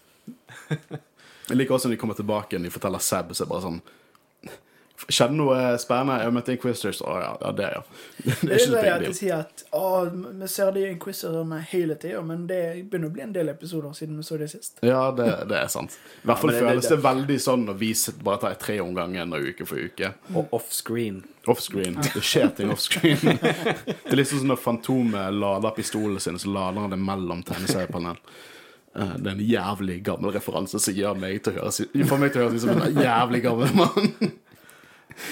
[1.52, 3.82] Jeg liker også når de kommer tilbake og de forteller Seb, så er bare sånn
[5.10, 6.20] Skjedde noe spennende?
[6.22, 7.00] Jeg møtte Inquisitors.
[7.02, 7.82] Å ja, ja, det, ja.
[8.42, 9.40] Det er ikke at big de deal.
[9.40, 9.86] at å,
[10.42, 12.60] vi ser de inquisitorene hele tida, men det
[12.92, 14.78] begynner å bli en del episoder siden vi så det sist.
[14.86, 15.98] Ja, det, det er sant.
[16.22, 17.90] I hvert fall ja, det- føles det- det veldig sånn når vi
[18.28, 20.14] bare tar tre om gangen og uke for uke.
[20.36, 21.24] Og offscreen.
[21.50, 21.98] Offscreen.
[22.14, 23.18] Det skjer ting offscreen.
[23.42, 28.20] Det er liksom sånn når Fantomet lader pistolen sin, så lader han det mellom tegneseriepanel.
[28.94, 32.78] Eh, Det er en jævlig gammel referanse som gjør meg til å høres ut som
[32.86, 34.12] en jævlig gammel mann.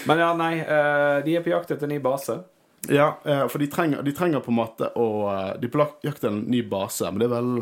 [0.10, 2.40] Men ja, nei, eh, de er på jakt etter ny base.
[2.88, 5.84] Ja, eh, for de trenger, de trenger på en måte å eh, De er på
[5.84, 7.54] jakt etter en ny base, men det er vel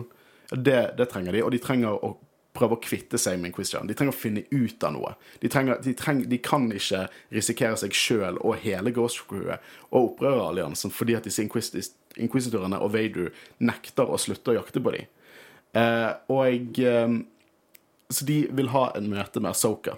[0.54, 1.44] det, det trenger de.
[1.44, 2.14] Og de trenger å
[2.58, 3.88] prøve å kvitte seg med Inquisition.
[3.90, 5.14] De trenger å finne ut av noe.
[5.42, 7.04] De, trenger, de, trenger, de kan ikke
[7.36, 13.30] risikere seg sjøl og hele Ghost Crewet og opprøreralliansen fordi at disse inquisitorene og Vader
[13.62, 15.10] nekter å slutte å jakte på dem.
[15.78, 17.18] Eh, og eh,
[18.10, 19.98] Så de vil ha en møte med Asoka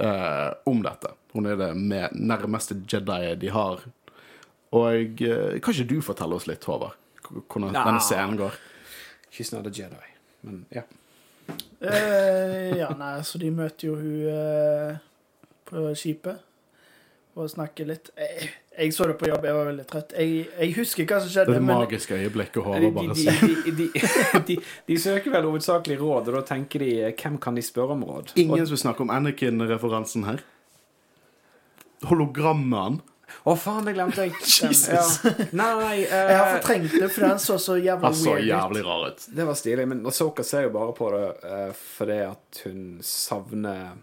[0.00, 1.12] eh, om dette.
[1.34, 3.84] Hun er det med nærmeste Jedi de har.
[4.72, 7.84] Og eh, kan ikke du fortelle oss litt, Håvard, hvordan Ja.
[7.84, 8.58] denne scenen går?
[9.30, 10.10] She's not a Jedi.
[10.42, 10.82] Men ja.
[11.80, 14.98] Eh, ja, nei, så de møter jo hun eh,
[15.70, 16.38] på skipet
[17.40, 18.10] og snakke litt.
[18.18, 20.14] Jeg, jeg så det på jobb, jeg var veldig trøtt.
[20.16, 23.34] Jeg, jeg husker hva som skjedde, Det, det magiske øyeblikket de, bare de,
[23.66, 23.90] de, de,
[24.48, 24.56] de,
[24.88, 28.34] de søker vel hovedsakelig råd, og da tenker de hvem kan de spørre om råd?
[28.40, 30.44] Ingen som snakker om Anakin-referansen her.
[32.08, 34.34] Hologrammet å, Å, faen, det glemte jeg.
[34.60, 35.20] Jesus.
[35.22, 35.32] ja.
[35.56, 38.84] Nei, uh, jeg har fortrengt det, for den så så jævla Han så weird jævlig
[38.86, 39.26] rar ut.
[39.36, 43.98] Det var stilig, men Soka ser jo bare på det uh, fordi at hun savner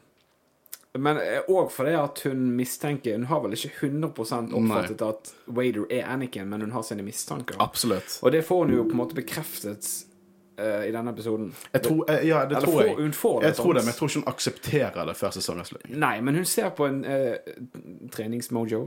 [0.97, 6.09] Men òg fordi at hun mistenker Hun har vel ikke 100% oppfattet at Wader er
[6.09, 7.59] Anakin, men hun har sine mistanker.
[7.63, 8.19] Absolutt.
[8.21, 10.16] Og det får hun jo på en måte bekreftet eh,
[10.57, 11.51] i denne episoden.
[11.73, 12.95] Jeg tror, eh, ja, det Eller tror får, jeg.
[12.95, 15.99] hun får det Jeg tror det, men jeg tror ikke hun aksepterer det før sesongavslutningen.
[15.99, 17.35] Nei, men hun ser på en eh,
[18.11, 18.81] treningsmojo.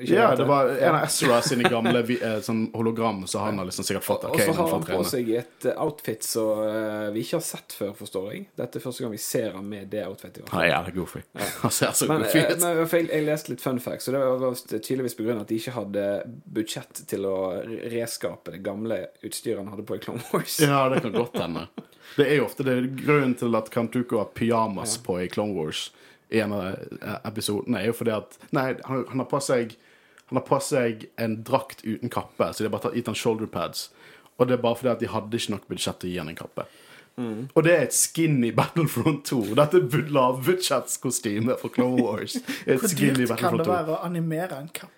[0.00, 3.86] Ja, det var en av Ezra sine gamle eh, sånn hologram, så han har liksom
[3.86, 7.38] sikkert fått Og så har han på seg et eh, outfit som uh, vi ikke
[7.38, 8.44] har sett før, forstår jeg.
[8.58, 10.48] Dette er første gang vi ser han med det outfitet.
[10.52, 11.22] Han er jævlig goofy.
[11.62, 12.66] Han ser så Men, goofy eh, ut.
[12.66, 16.06] jeg, jeg leste litt fun facts, og det var tydeligvis av at de ikke hadde
[16.58, 17.36] budsjett til å
[17.92, 20.58] reskape det gamle utstyret han hadde på i Clone Wars.
[20.62, 21.66] Ja, det kan godt hende.
[22.16, 25.86] Det er jo ofte det grunnen til at Kantuko har pyjamas på i Clone Wars,
[26.32, 26.76] i en av
[27.28, 29.74] episodene, er jo fordi at Nei, han, han har på seg
[30.28, 33.14] Han har på seg en drakt uten kappe, så de har bare tatt- gitt han
[33.20, 33.90] shoulder pads.
[34.40, 36.30] Og det er bare fordi at de hadde ikke nok budsjett til å gi han
[36.32, 36.64] en kappe.
[37.20, 39.40] Og det er et skinny Battlefront 2.
[39.58, 42.36] Dette er lavbudsjettskostyme for Clone Wars.
[42.66, 44.90] Et Hvor dyrt kan det være å animere en kapp?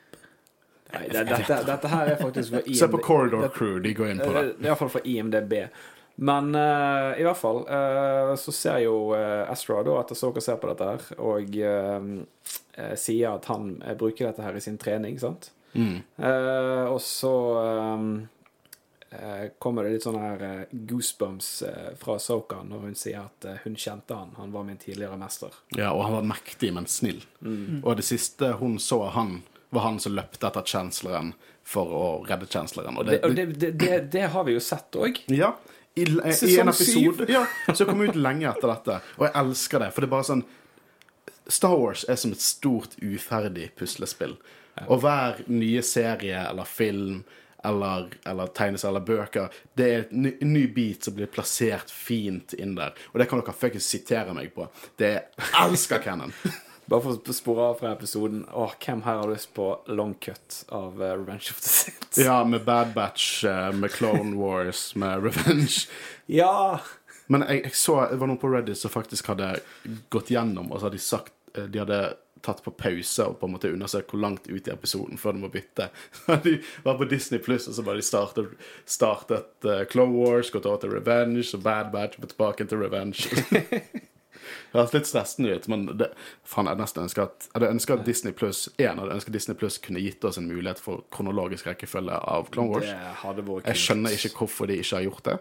[0.94, 2.78] Nei, det, dette, dette her er faktisk for IMD.
[2.78, 4.44] Se på Corridor Crew, de går inn på det.
[4.44, 5.54] Eh, Det er iallfall for IMDb.
[6.14, 10.60] Men uh, i hvert fall uh, så ser jo uh, Astra da at Asoka ser
[10.62, 11.56] på dette her, og
[12.98, 15.52] sier at han bruker dette her i sin trening, sant?
[15.74, 16.00] Mm.
[16.90, 17.30] Og så
[19.10, 21.48] eh, kommer det litt sånn her goosebumps
[21.98, 24.34] fra Soka når hun sier at hun kjente han.
[24.40, 25.54] Han var min tidligere mester.
[25.78, 27.22] Ja, og han var mektig, men snill.
[27.82, 29.36] Og det siste hun så av han,
[29.74, 34.26] var han som løpte etter chancelleren for å redde det, og det, det, det, det
[34.34, 35.22] har vi jo sett òg.
[35.32, 35.54] Ja.
[35.94, 38.98] I, i en episode ja, som kom ut lenge etter dette.
[39.18, 40.44] Og jeg elsker det, for det er bare sånn
[41.44, 44.38] Star Wars er som et stort, uferdig puslespill.
[44.88, 47.22] Og hver nye serie eller film
[47.64, 52.56] eller, eller tegnes eller bøker, det er en ny, ny bit som blir plassert fint
[52.58, 52.96] inn der.
[53.12, 54.66] Og det kan dere fuckings sitere meg på.
[55.00, 56.34] Det jeg elsker Cannon.
[56.90, 58.42] Bare for å spore av fra episoden.
[58.52, 62.18] Åh, hvem her har lyst på long cut av uh, Revenge of the Sith?
[62.20, 65.86] Ja, med Bad Batch, uh, med Clone Wars, med Revenge.
[66.26, 66.80] Ja!
[67.32, 69.54] Men jeg, jeg så det var noen på Reddit som faktisk hadde
[70.12, 72.00] gått gjennom, og så hadde de sagt eh, De hadde
[72.44, 75.44] tatt på pause og på en måte undersøkt hvor langt ut i episoden før de
[75.46, 75.86] må bytte.
[76.44, 78.50] De var på Disney Pluss, og så bare de startet,
[78.84, 83.32] startet uh, Clone Wars, gått over til Revenge, og Bad Batch, og tilbake til Revenge.
[84.74, 86.08] Høres litt stressende ut, men det,
[86.50, 89.78] fan, jeg nesten ønsker at Jeg ønsker at Disney Plus En hadde ønsket Disney Plus
[89.82, 92.90] kunne gitt oss en mulighet for kronologisk rekkefølge av Clone Wars.
[93.68, 95.38] Jeg skjønner ikke hvorfor de ikke har gjort det.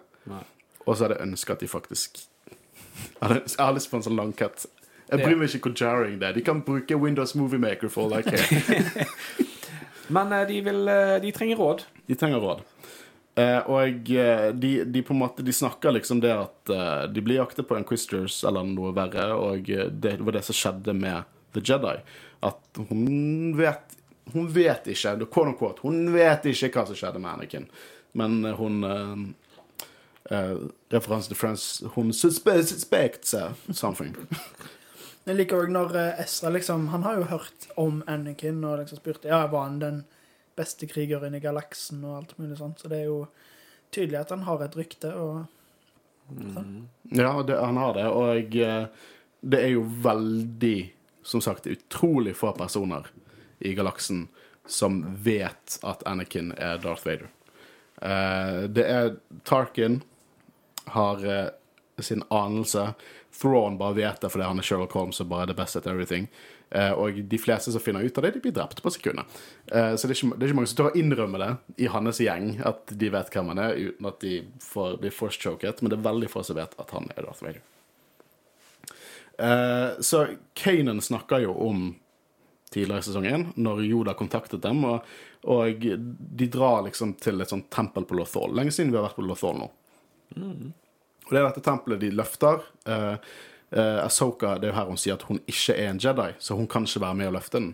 [0.86, 2.22] Og så hadde jeg ønsket at de faktisk
[3.24, 4.68] Jeg har lyst på en sånn langcut.
[5.10, 6.38] Jeg bryr meg ikke hvor jarring det er.
[6.38, 9.08] De kan bruke Windows Movie Maker for all I care.
[10.14, 11.84] Men eh, de, vil, eh, de trenger råd.
[12.10, 12.64] De trenger råd.
[13.36, 17.22] Eh, og eh, de, de på en måte De snakker liksom det at eh, de
[17.26, 21.26] blir jaktet på Inquisitors eller noe verre, og eh, det var det som skjedde med
[21.58, 21.96] The Jedi.
[22.46, 23.98] At hun vet
[24.34, 27.66] Hun vet ikke, quote unquote, hun vet ikke hva som skjedde med Anakin,
[28.14, 30.54] men eh, hun eh,
[30.94, 31.66] Referanse til Friends
[31.98, 33.34] Hun suspe suspects
[33.74, 34.14] something.
[35.26, 39.28] Jeg liker òg når Ezra liksom Han har jo hørt om Anakin og liksom spurte
[39.28, 40.04] ja, var han den
[40.56, 42.82] beste krigeren i galaksen og alt mulig sånt.
[42.82, 43.26] Så det er jo
[43.94, 45.14] tydelig at han har et rykte.
[45.14, 45.46] og
[47.10, 48.86] Ja, det, han har det, og eh,
[49.42, 53.08] det er jo veldig Som sagt, utrolig få personer
[53.60, 54.28] i galaksen
[54.68, 57.30] som vet at Anakin er Darth Vader.
[58.02, 59.16] Eh, det er
[59.48, 60.02] Tarkin
[60.92, 61.48] har eh,
[62.04, 62.94] sin anelse.
[63.42, 65.88] Thrawn bare vet det fordi han er Sherlock Holmes og bare er the best at
[65.88, 66.28] everything.
[66.74, 69.30] Eh, og de fleste som finner ut av det, de blir drept på sekundet.
[69.68, 71.52] Eh, så det er, ikke, det er ikke mange som tør å innrømme det
[71.86, 75.84] i hans gjeng, at de vet hvem han er, uten at de får, blir force-choket.
[75.84, 77.62] Men det er veldig få som vet at han er Darth Vader.
[79.38, 80.26] Eh, så
[80.58, 81.86] Kanan snakker jo om
[82.74, 85.06] tidligere i sesongen, når Yoda kontaktet dem, og,
[85.46, 88.56] og de drar liksom til et sånt tempel på Lothal.
[88.58, 89.68] Lenge siden vi har vært på Lothal nå.
[90.34, 92.66] Og det er dette tempelet de løfter.
[93.74, 96.58] Uh, Asoka, det er jo her hun sier at hun ikke er en Jedi, så
[96.60, 97.72] hun kan ikke være med å løfte den.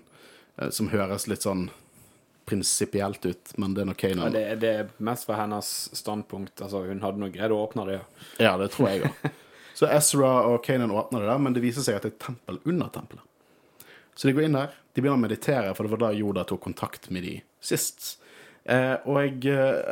[0.55, 1.67] Uh, som høres litt sånn
[2.49, 6.63] prinsipielt ut, men det er nok Ja, det, det er mest fra hennes standpunkt.
[6.65, 7.99] Altså, hun hadde nok greid å åpne det.
[7.99, 8.07] ja.
[8.47, 9.27] Ja, det tror jeg òg.
[9.79, 12.23] Så Ezra og Kanan åpner det der, men det viser seg at det er et
[12.25, 13.23] tempel under tempelet.
[14.15, 16.65] Så de går inn der, de begynner å meditere, for det var da Yoda tok
[16.65, 18.17] kontakt med de sist.
[18.65, 19.39] Eh, og jeg,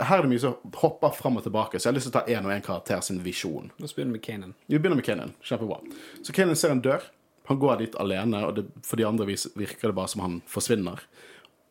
[0.05, 2.17] her er det mye som hopper fram og tilbake, så jeg har lyst til å
[2.19, 3.71] ta én og én karakter sin visjon.
[3.77, 4.53] Vi begynner begynne med Kanan.
[4.67, 5.33] Vi begynner med Kanan.
[5.41, 5.79] Kjempebra.
[6.21, 7.01] Så Kanan ser en dør.
[7.47, 10.41] Han går dit alene, og det, for de andre vis- virker det bare som han
[10.51, 10.99] forsvinner.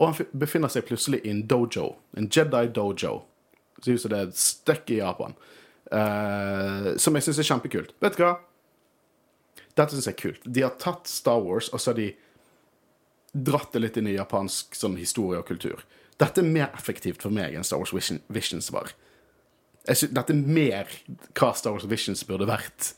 [0.00, 1.94] Og han befinner seg plutselig i en dojo.
[2.16, 3.22] En Jedi dojo.
[3.78, 5.36] Så ser ut som det er et stykke i Japan.
[5.92, 7.92] Eh, som jeg syns er kjempekult.
[8.02, 8.34] Vet du hva?
[9.76, 10.46] Dette syns jeg er kult.
[10.48, 12.08] De har tatt Star Wars, og så har de
[13.36, 15.84] dratt det litt inn i japansk sånn, historie og kultur.
[16.20, 18.92] Dette er mer effektivt for meg enn Star Wars Vision, Visions var.
[19.86, 20.88] Synes, dette er mer
[21.36, 22.94] hva Star Wars Visions burde vært,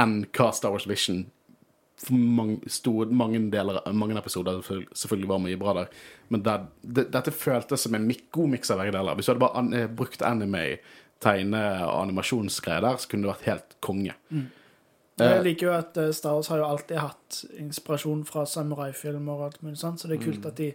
[0.00, 1.26] enn hva Star Wars Vision
[1.98, 5.88] for mange, stor, mange, deler, mange episoder selvfølgelig- var mye bra der.
[6.28, 9.14] Men det, det, dette føltes som en god miks av begge deler.
[9.14, 10.78] Hvis du hadde bare an, eh, brukt anime,
[11.20, 14.14] tegne- og animasjonsgreier der, så kunne det vært helt konge.
[15.18, 19.44] Jeg liker jo at eh, Star Wars har jo alltid hatt inspirasjon fra samuraifilmer og
[19.48, 20.72] alt mulig sånt, så det er kult at de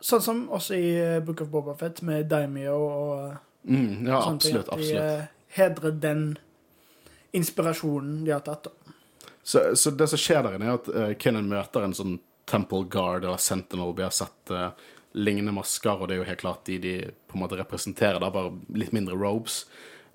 [0.00, 4.34] Sånn som også i eh, Book of Boba Fett med Daimyo og Mm, ja, ting.
[4.38, 4.68] absolutt.
[4.72, 5.02] At de absolutt.
[5.04, 5.24] eh,
[5.58, 6.22] hedrer den
[7.36, 8.66] inspirasjonen de har tatt.
[9.42, 12.86] Så, så det som skjer der inne, er at uh, Kanan møter en sånn Temple
[12.92, 13.92] Guard eller Sentinel.
[13.96, 14.70] Vi har sett uh,
[15.12, 16.94] lignende masker, og det er jo helt klart de de
[17.28, 19.62] på en måte representerer, da, bare litt mindre robes.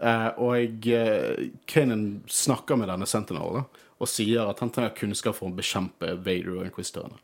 [0.02, 3.63] Uh, og uh, Kanan snakker med denne Sentinel da,
[3.95, 7.21] og sier at han trenger kunnskap for å bekjempe Vader og Inquisitorene.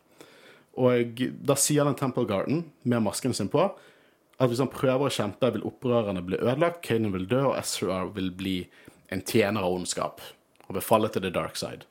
[0.79, 3.65] Og da sier den Temple Garden, med masken sin på,
[4.41, 8.05] at hvis han prøver å kjempe, vil opprørerne bli ødelagt, Kanan vil dø, og Ezra
[8.15, 8.57] vil bli
[9.11, 10.23] en tjener av ondskap
[10.67, 11.83] og vil falle til the dark side.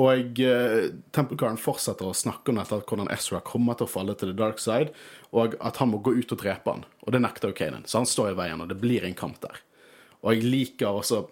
[0.00, 4.14] Og uh, Temple Garden fortsetter å snakke om dette, hvordan Ezra kommer til å falle
[4.18, 4.94] til the dark side,
[5.34, 6.86] og at han må gå ut og drepe han.
[7.04, 9.38] Og det nekter jo Kanan, så han står i veien, og det blir en kamp
[9.44, 9.60] der.
[10.24, 11.26] Og jeg liker også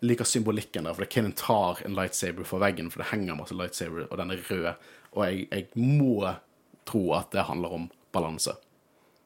[0.00, 3.56] jeg liker symbolikken der, for Kanan tar en lightsaber fra veggen, for det henger masse
[3.56, 4.68] lightsaber, og den er rød.
[5.16, 6.20] Og jeg, jeg må
[6.86, 8.56] tro at det handler om balanse.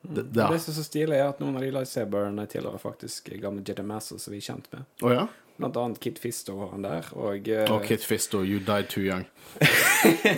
[0.02, 3.28] Det, det, Det som er så stilig, er at noen av de lightsaberne tilhører faktisk
[3.42, 4.86] gamle Jedi Masters som vi er kjent med.
[5.02, 5.26] Oh, ja?
[5.60, 7.72] Blant annet Kid Fisto var han der, og uh...
[7.74, 9.26] Oh, Kit Fisto, you died too young.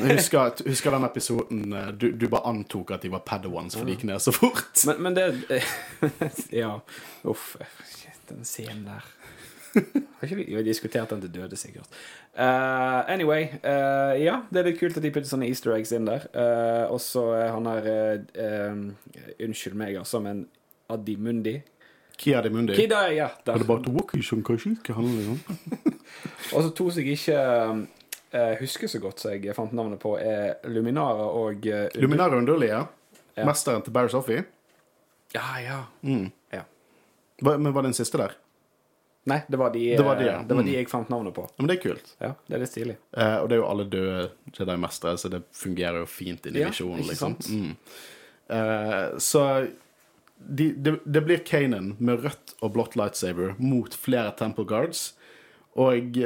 [0.03, 3.95] Husker, husker den episoden eh, du, du bare antok at de var padawans, for de
[3.95, 4.83] gikk ned så fort.
[4.89, 5.63] Men, men det
[6.63, 6.81] Ja.
[7.23, 7.55] Uff.
[8.27, 9.07] Den scenen der.
[10.23, 11.89] Har ikke har diskutert den til døde, sikkert.
[12.39, 13.49] Uh, anyway.
[13.65, 16.29] uh, ja, det er litt kult at de putter sånne easter eggs inn der.
[16.31, 17.89] Uh, og så han her
[19.43, 20.45] Unnskyld meg, altså, men
[20.93, 21.57] Adimundi.
[22.23, 22.77] Kia de Mundi.
[22.79, 23.29] Kida, ja.
[23.43, 23.57] der.
[23.57, 23.83] Er det bare
[24.23, 24.45] som
[25.19, 25.41] liksom.
[26.55, 30.61] Og så to som jeg ikke husker så godt, så jeg fant navnet på, er
[30.71, 32.85] Luminara og uh, Luminara underlige.
[33.35, 33.47] Ja.
[33.49, 34.45] Mesteren til Barry Sophie.
[35.35, 35.81] Ja, ja.
[36.03, 36.31] Mm.
[36.53, 36.63] ja.
[37.41, 38.37] Men var den siste der?
[39.31, 40.39] Nei, det var de, Det var de, ja.
[40.43, 40.79] det var de Mm.
[40.81, 41.43] jeg fant navnet på.
[41.47, 42.09] Ja, men det er kult.
[42.19, 42.97] Ja, Det er litt stilig.
[43.17, 46.69] Eh, og det er jo alle døde Jedi-mestere, så det fungerer jo fint i Ja,
[46.73, 47.37] visjonen, liksom.
[47.47, 47.77] Mm.
[48.49, 49.45] Eh, så
[50.43, 55.13] de, det, det blir Kanan med rødt og blått lightsaber mot flere Temple Guards.
[55.79, 56.19] Og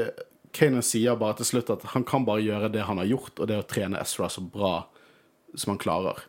[0.56, 3.46] Kanan sier bare til slutt at han kan bare gjøre det han har gjort, og
[3.50, 4.86] det å trene Ezra så bra
[5.54, 6.24] som han klarer.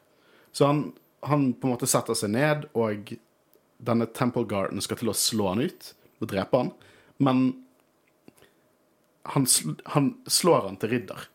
[0.51, 0.83] Så han,
[1.23, 3.15] han på en måte setter seg ned, og
[3.79, 6.73] denne Temple Garden skal til å slå han ut og drepe han,
[7.17, 7.47] men
[9.27, 11.27] han, sl han slår han til ridder.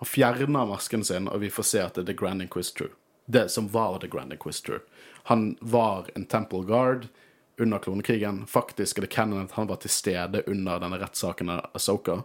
[0.00, 2.92] Han fjerner masken sin, og vi får se at det er The Grand Inquisitor.
[3.26, 4.82] Det som var The Grand Inquisitor.
[5.28, 7.08] Han var en Temple Guard
[7.60, 8.46] under klonekrigen.
[8.46, 12.22] Faktisk er det canon at han var til stede under denne rettssaken av Asoka.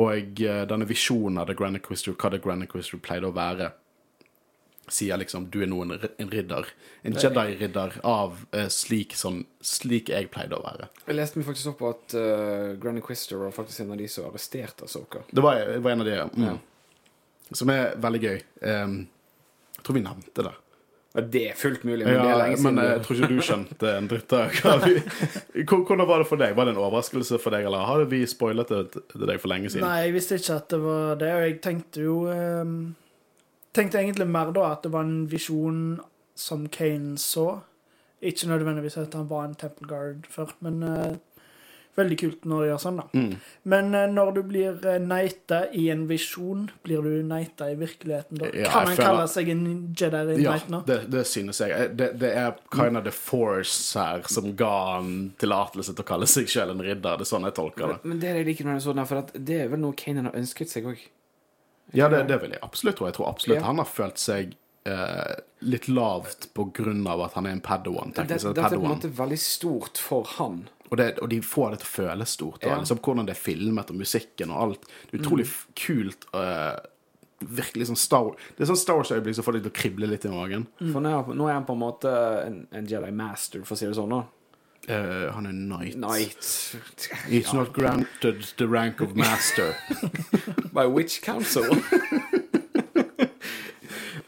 [0.00, 3.72] Og eh, denne visjonen av The Grand Inquisitor, hva The Grand Inquisitor pleide å være,
[4.92, 5.94] sier liksom du er nå en,
[6.32, 6.68] ridder.
[7.02, 10.90] En Jedi-ridder av uh, slik, som, slik jeg pleide å være.
[11.06, 14.08] Jeg leste meg faktisk opp på at uh, Granny Quister var faktisk en av de
[14.12, 15.24] som arresterte Soka.
[15.30, 16.60] Det var, var en av de, mm.
[17.52, 18.44] Som er veldig gøy.
[18.64, 19.00] Um,
[19.76, 20.56] jeg tror vi nevnte det.
[21.12, 22.62] Ja, det er fullt mulig, men det er Ja, siden.
[22.62, 22.92] men siden.
[22.92, 24.54] jeg tror ikke du skjønte en dritt av
[25.68, 26.54] Hvordan var det for deg?
[26.56, 29.68] Var det en overraskelse for deg, eller har vi spoilet det til deg for lenge
[29.68, 29.84] siden?
[29.84, 32.78] Nei, jeg visste ikke at det var det, og jeg tenkte jo ehm,
[33.72, 36.00] Tenkte egentlig mer da at det var en visjon
[36.36, 37.62] som Kane så.
[38.22, 41.14] Ikke nødvendigvis at han var en Temple Guard før, men uh,
[41.98, 43.06] veldig kult når de gjør sånn, da.
[43.16, 43.32] Mm.
[43.72, 48.50] Men uh, når du blir uh, i en visjon, blir du neita i virkeligheten da?
[48.54, 49.64] Ja, kan man føler- kalle seg en
[49.98, 50.82] Jedi Ja, Knight nå?
[50.86, 51.96] det, det synes jeg.
[51.96, 56.30] Det, det er kind of the force her som ga han tillatelse til å kalle
[56.30, 57.18] seg selv en ridder.
[57.18, 57.98] Det er sånn jeg tolker det.
[58.04, 59.82] Men, men det er det jeg liker det den sånn, for at det er vel
[59.82, 61.02] noe Kanan har ønsket seg òg.
[61.96, 63.08] Ja, det, det vil jeg absolutt tro.
[63.08, 63.64] Jeg tror absolutt Ja.
[63.68, 64.54] han har følt seg
[64.88, 68.14] eh, litt lavt av at han er en padawan.
[68.14, 70.64] Det, det, det, er på en måte veldig stort for han.
[70.90, 72.64] Og, det, og de får det til å føles stort.
[72.64, 72.78] Ja.
[72.78, 74.88] liksom hvordan det er filmet, og musikken og alt.
[75.08, 75.60] Det er utrolig mm.
[75.86, 76.26] kult.
[76.36, 76.88] eh,
[77.42, 80.26] virkelig sånn Star Det er sånn Star Wars-øyeblikk som får deg til å krible litt
[80.28, 80.68] i magen.
[80.78, 82.12] For nå er, han på en måte
[82.46, 84.14] en, en Jedi master, for å si det sånn.
[84.14, 84.22] da
[84.88, 85.94] Eh, han er knight.
[85.94, 86.76] Knight.
[87.28, 89.74] It's not granted the rank of master.
[90.72, 91.64] By which council?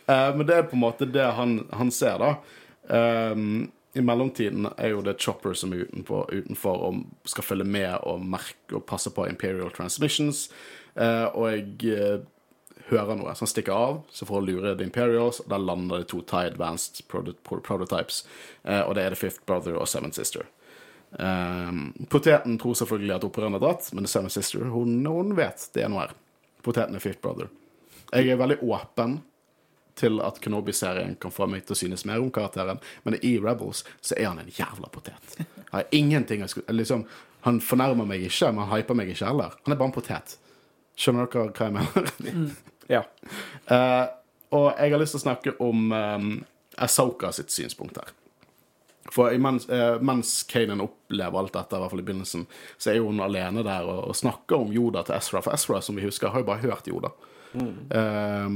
[0.09, 2.35] uh, men det er på en måte det han, han ser, da.
[3.33, 7.99] Um, I mellomtiden er jo det Chopper som er utenfor, utenfor og skal følge med
[8.03, 10.49] og merke og passe på Imperial Transmissions.
[10.95, 12.19] Uh, og jeg eh,
[12.95, 16.03] hører noe, så han stikker av, så for å lure The Imperials, og da lander
[16.03, 18.25] det to TIE Advanced Prototypes,
[18.65, 20.49] eh, og det er The Fifth Brother og Seventh Sister.
[21.15, 25.69] Um, poteten tror selvfølgelig at opprøreren er dratt, men The Seventh Sister hun, hun vet
[25.77, 26.17] det er noe her.
[26.65, 27.53] Poteten er Fifth Brother.
[28.11, 29.21] Jeg er veldig åpen
[29.99, 33.85] til at Kenobi-serien kan få meg til å synes mer om karakteren, men i Rebels
[34.01, 35.37] så er han en jævla potet.
[35.71, 37.07] Har ingenting liksom,
[37.41, 39.55] Han fornærmer meg ikke, men han hyper meg ikke heller.
[39.65, 40.39] Han er bare en potet.
[40.97, 42.55] Skjønner dere hva jeg mener?
[42.91, 43.05] Ja.
[43.70, 44.07] Uh,
[44.55, 46.28] og jeg har lyst til å snakke om um,
[46.80, 48.12] Asoka sitt synspunkt her.
[49.12, 52.47] For mens, uh, mens Kanan opplever alt dette, i hvert fall i begynnelsen,
[52.78, 55.43] så er jo hun alene der og, og snakker om Yoda til Ezra.
[55.45, 57.12] For Ezra, som vi husker, har jo bare hørt Yoda.
[57.55, 58.49] Uh,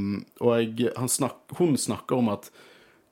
[0.43, 2.51] og jeg, han snak, hun snakker om at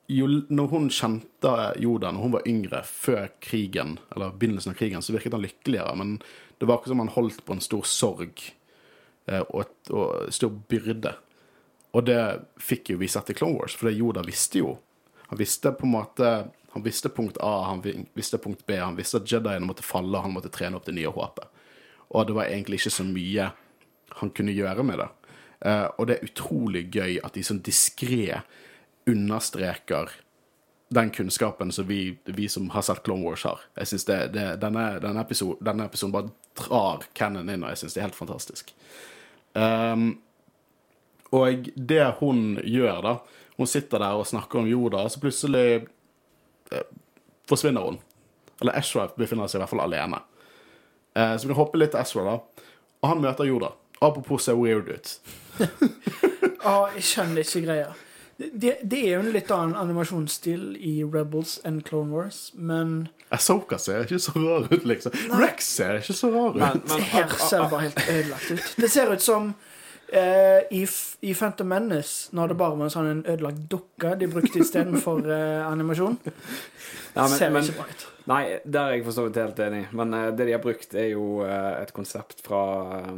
[0.07, 1.53] jo, når hun kjente
[1.83, 5.95] Yoda når hun var yngre, før krigen, eller begynnelsen av krigen, så virket han lykkeligere.
[5.99, 6.17] Men
[6.59, 8.53] det var ikke som han holdt på en stor sorg eh,
[9.27, 11.13] og, et, og stor byrde.
[11.97, 12.19] Og det
[12.61, 14.75] fikk jo vi sett i Clone Wars, for det Yoda visste jo.
[15.27, 16.29] Han visste på en måte
[16.71, 17.81] Han visste punkt A, han
[18.13, 21.09] visste punkt B, han visste at Jediene måtte falle, han måtte trene opp det nye
[21.09, 21.47] håpet.
[22.13, 23.47] Og det var egentlig ikke så mye
[24.19, 25.07] han kunne gjøre med det.
[25.65, 28.43] Eh, og det er utrolig gøy at de sånn diskré
[29.09, 30.11] understreker
[30.93, 33.65] den kunnskapen som vi, vi som har sett Clone Wars, har.
[33.75, 37.81] Jeg synes det, det, denne, denne, episode, denne episoden bare drar Cannon inn, og jeg
[37.83, 38.71] syns det er helt fantastisk.
[39.57, 40.09] Um,
[41.33, 43.15] og det hun gjør, da
[43.57, 45.87] Hun sitter der og snakker om Yoda, og så plutselig
[46.71, 46.83] eh,
[47.49, 47.95] forsvinner hun.
[48.61, 50.19] Eller Ezra befinner seg i hvert fall alene.
[51.17, 52.67] Eh, så vi kan hoppe litt til Ezra, da.
[53.01, 53.71] Og han møter Yoda.
[53.97, 55.15] Apropos ser weird ut.
[55.57, 57.89] Ja, jeg skjønner ikke greia.
[58.37, 63.77] Det, det er jo en litt annen animasjonsstil i Rebels enn Clone Wars, men Asoka
[63.77, 65.11] ser ikke så rar ut, liksom.
[65.41, 66.61] Rex ser ikke så rar ut.
[66.61, 68.69] Men, men her ser det bare helt ødelagt ut.
[68.83, 69.49] Det ser ut som
[70.09, 70.83] eh, i,
[71.27, 75.25] i Phantom Menace, når det bare var en sånn en ødelagt dukke de brukte istedenfor
[75.27, 76.15] uh, animasjon.
[77.17, 78.05] Ja, men, ser men, ikke bra ut.
[78.29, 79.83] nei, der er jeg for så vidt helt enig.
[79.97, 82.61] Men eh, det de har brukt, er jo eh, et konsept fra
[83.01, 83.11] eh,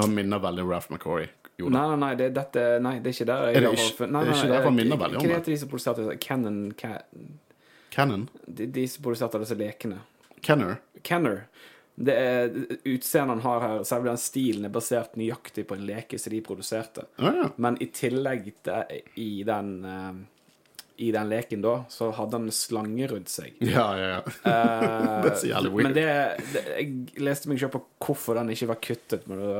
[0.00, 1.28] Han minner veldig om Ralph McCory.
[1.62, 3.42] Nei, nei, nei, det, dette, nei, det er ikke der.
[3.52, 5.18] Er det har ikke- funnet- nei, det er ikke nei, der han eh, minner veldig
[5.18, 5.36] om Hva det?
[5.38, 6.18] heter de som produserte det?
[6.24, 6.94] Cannon Ca
[7.92, 8.28] Cannon?
[8.46, 10.00] de, de som produserte disse lekene.
[10.40, 10.78] Kenner?
[11.02, 11.44] Kenner.
[11.94, 12.54] Det er
[12.88, 16.40] Utseendet han har her, selve den stilen, er basert nøyaktig på en leke som de
[16.44, 17.04] produserte.
[17.20, 17.50] Oh, ja.
[17.60, 20.08] Men i tillegg til, i den eh,
[21.02, 23.56] i den leken, da, så hadde han slange rundt seg.
[23.72, 24.20] Ja, ja, ja.
[24.22, 25.86] Eh, Det er så jævlig weird.
[25.88, 26.06] Men det,
[26.52, 29.26] det Jeg leste meg selv på hvorfor den ikke var kuttet.
[29.30, 29.52] Men det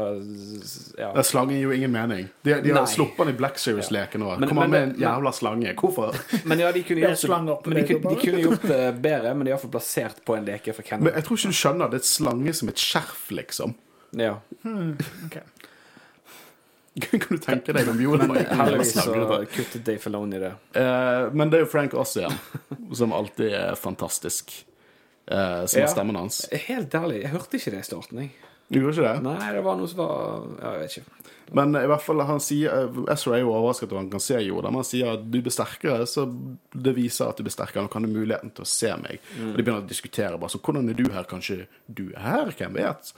[1.01, 1.11] ja.
[1.17, 2.29] det slangen gir jo ingen mening.
[2.47, 4.25] De, de har sluppet den i Black Series-leken.
[4.27, 5.75] Men- Kommer men med en jævla slange.
[5.79, 6.17] Hvorfor?
[6.49, 9.55] Men ja, de kunne gjort men de, de kunne gjort det bedre, men de er
[9.55, 11.91] iallfall plassert på en leke fra Men jeg tror ikke du skjønner.
[11.93, 13.75] Det er et slange som et skjerf, liksom.
[14.19, 14.35] Ja.
[15.27, 15.39] Ok.
[17.01, 20.51] Kan du tenke deg om Yoda var en jævla Heldigvis så kuttet Dave Filoni det.
[20.77, 22.35] Uh, men det er jo Frank Oss igjen,
[22.93, 24.53] som alltid er fantastisk.
[25.33, 25.87] uh, som Ja.
[25.87, 26.43] er stemmen hans.
[26.69, 28.19] Helt ærlig, jeg hørte ikke det i starten.
[28.27, 28.33] Jeg.
[28.73, 29.23] Du gjorde ikke det?
[29.25, 31.31] Nei, det var noe som var ja, Jeg vet ikke.
[31.53, 34.23] Men i hvert fall han sier eh, Ezra er jo overrasket over at han kan
[34.25, 36.25] se Yoda, men han sier at du blir sterkere, så
[36.73, 37.85] det viser at du blir sterkere.
[37.85, 39.21] Nå kan ha muligheten til å se meg.
[39.37, 41.29] Og de begynner å diskutere bare så hvordan er du her?
[41.29, 41.59] Kanskje
[41.93, 42.53] du er her?
[42.57, 43.13] Hvem vet?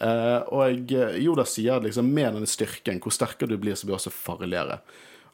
[0.00, 3.98] Eh, og eh, Yoda sier liksom med denne styrken, hvor sterkere du blir, så blir
[3.98, 4.80] du også farligere.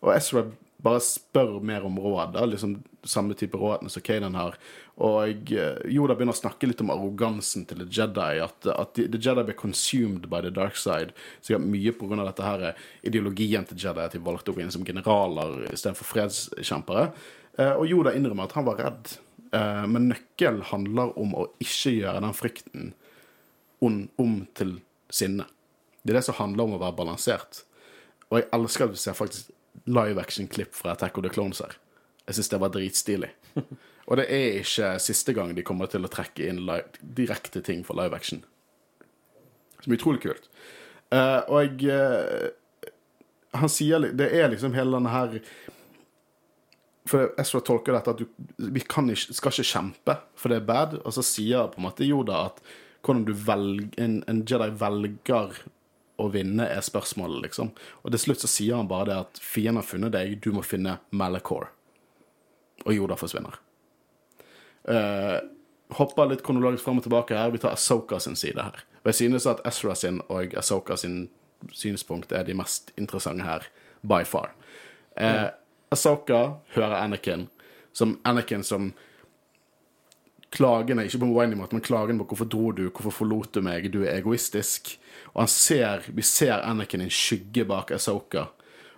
[0.03, 0.47] Og Ezra
[0.83, 2.75] bare spør mer om råd, liksom
[3.07, 4.59] samme type rådene som Kanan har.
[5.07, 9.23] Og eh, Yoda begynner å snakke litt om arrogansen til The Jedi, at, at The
[9.23, 11.14] Jedi ble consumed by the dark side.
[11.47, 12.69] Ja, mye av dette her
[13.07, 17.09] ideologien til Jedi, at de valgte å gå inn som generaler istedenfor fredskjempere.
[17.79, 19.14] Og Yoda innrømmer at han var redd.
[19.89, 22.91] Men nøkkelen handler om å ikke gjøre den frykten
[23.85, 24.79] om, om til
[25.12, 25.47] sinne.
[26.03, 27.64] Det er det som handler om å være balansert.
[28.31, 29.53] Og jeg elsker at vi ser faktisk
[29.91, 31.77] live action-klipp fra Attack of the Clones her.
[32.27, 33.31] Jeg syns det var dritstilig.
[34.07, 37.83] Og det er ikke siste gang de kommer til å trekke inn live, direkte ting
[37.87, 38.45] for live action.
[39.83, 40.47] Som er utrolig kult.
[41.11, 42.49] Uh, og eh,
[43.55, 45.37] han sier Det er liksom hele denne her
[47.07, 48.24] For Ezra tolker dette at du,
[48.74, 50.97] vi kan ikke, skal ikke kjempe, for det er bad.
[51.05, 52.59] Og så sier på en måte Yoda at
[53.07, 55.61] hvordan du velg, en, en Jedi velger
[56.17, 57.73] å vinne, er spørsmålet, liksom.
[58.03, 60.65] Og til slutt så sier han bare det at fienden har funnet deg, du må
[60.65, 61.69] finne Malachor.
[62.87, 63.59] Og Yoda forsvinner.
[64.87, 65.39] Uh,
[65.99, 67.53] hopper litt kronologisk fram og tilbake her.
[67.53, 68.85] Vi tar Asoka sin side her.
[69.03, 71.27] Og jeg synes at Ezra sin og Asoka sin
[71.73, 73.69] synspunkt er de mest interessante her,
[74.07, 74.55] by far.
[75.21, 75.51] Uh,
[75.93, 77.47] Asoka hører Anakin
[77.97, 78.93] som Anakin som
[80.51, 83.62] klagende, ikke på en whiny måte, men klagende på hvorfor dro du, hvorfor forlot du
[83.64, 84.97] meg, du er egoistisk.
[85.34, 88.47] Og han ser, vi ser Anakin i en skygge bak Asoka.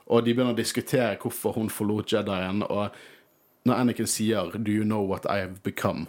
[0.09, 2.63] Og de begynner å diskutere hvorfor hun forlot Jedien.
[2.65, 2.95] Og
[3.69, 6.07] når Anakin sier 'Do you know what I have become?',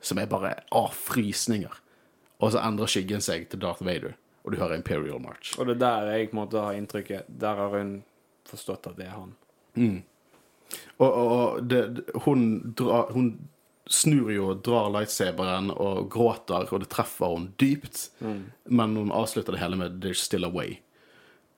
[0.00, 1.82] som er bare ah, frysninger.
[2.38, 4.12] Og så endrer skyggen seg til Darth Vader,
[4.44, 5.58] og du hører Imperial March.
[5.58, 8.04] Og det er der jeg på en måte har inntrykket Der har hun
[8.44, 9.34] forstått at det er han.
[10.98, 13.48] Og, og, og det, hun, drar, hun
[13.86, 18.08] snur jo og drar lightsaberen og gråter, og det treffer hun dypt.
[18.68, 20.78] Men hun avslutter det hele med 'There's still a way'.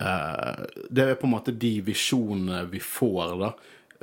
[0.00, 3.52] Uh, det er på en måte de visjonene vi får, da.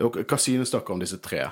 [0.03, 1.45] Og hva synes dere om disse tre?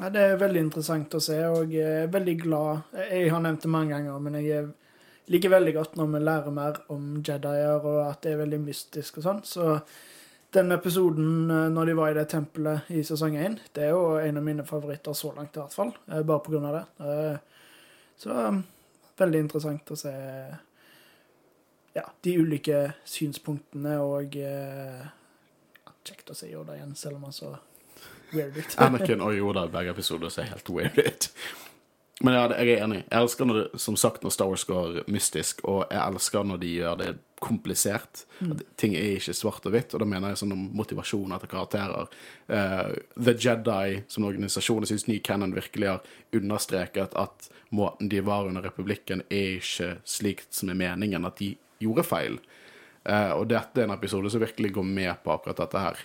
[0.00, 2.80] Ja, det er veldig interessant å se, og jeg er veldig glad
[3.10, 4.72] Jeg har nevnt det mange ganger, men jeg er-
[5.28, 9.18] liker veldig godt når vi lærer mer om Jedier, og at det er veldig mystisk
[9.18, 9.42] og sånn.
[9.44, 9.82] Så
[10.52, 14.18] den episoden eh, når de var i det tempelet i sesong én, det er jo
[14.20, 15.92] en av mine favoritter så langt, i hvert fall.
[16.10, 16.84] eh, Bare på grunn av det.
[17.06, 17.38] Eh,
[18.22, 18.60] Så um,
[19.18, 20.12] veldig interessant å se
[21.96, 24.36] ja, de ulike synspunktene, og
[26.06, 27.50] kjekt å se Yoda igjen, selv om han så
[28.32, 28.76] weird ut.
[28.84, 31.28] Anakin og Yoda i begge episoder ser helt weird ut.
[32.22, 33.02] Men ja, jeg er enig.
[33.08, 36.62] Jeg elsker når det, som sagt når Star Wars går mystisk, og jeg elsker når
[36.62, 37.10] de gjør det
[37.42, 38.24] komplisert.
[38.42, 41.50] At ting er ikke svart og hvitt, og da mener jeg sånn om motivasjoner til
[41.52, 42.10] karakterer.
[42.46, 48.22] Uh, The Jedi som organisasjon, jeg syns ny canon virkelig har understreket at måten de
[48.24, 52.38] var under republikken, er ikke slikt som er meningen, at de gjorde feil.
[53.02, 56.04] Uh, og dette er en episode som virkelig går med på akkurat dette her.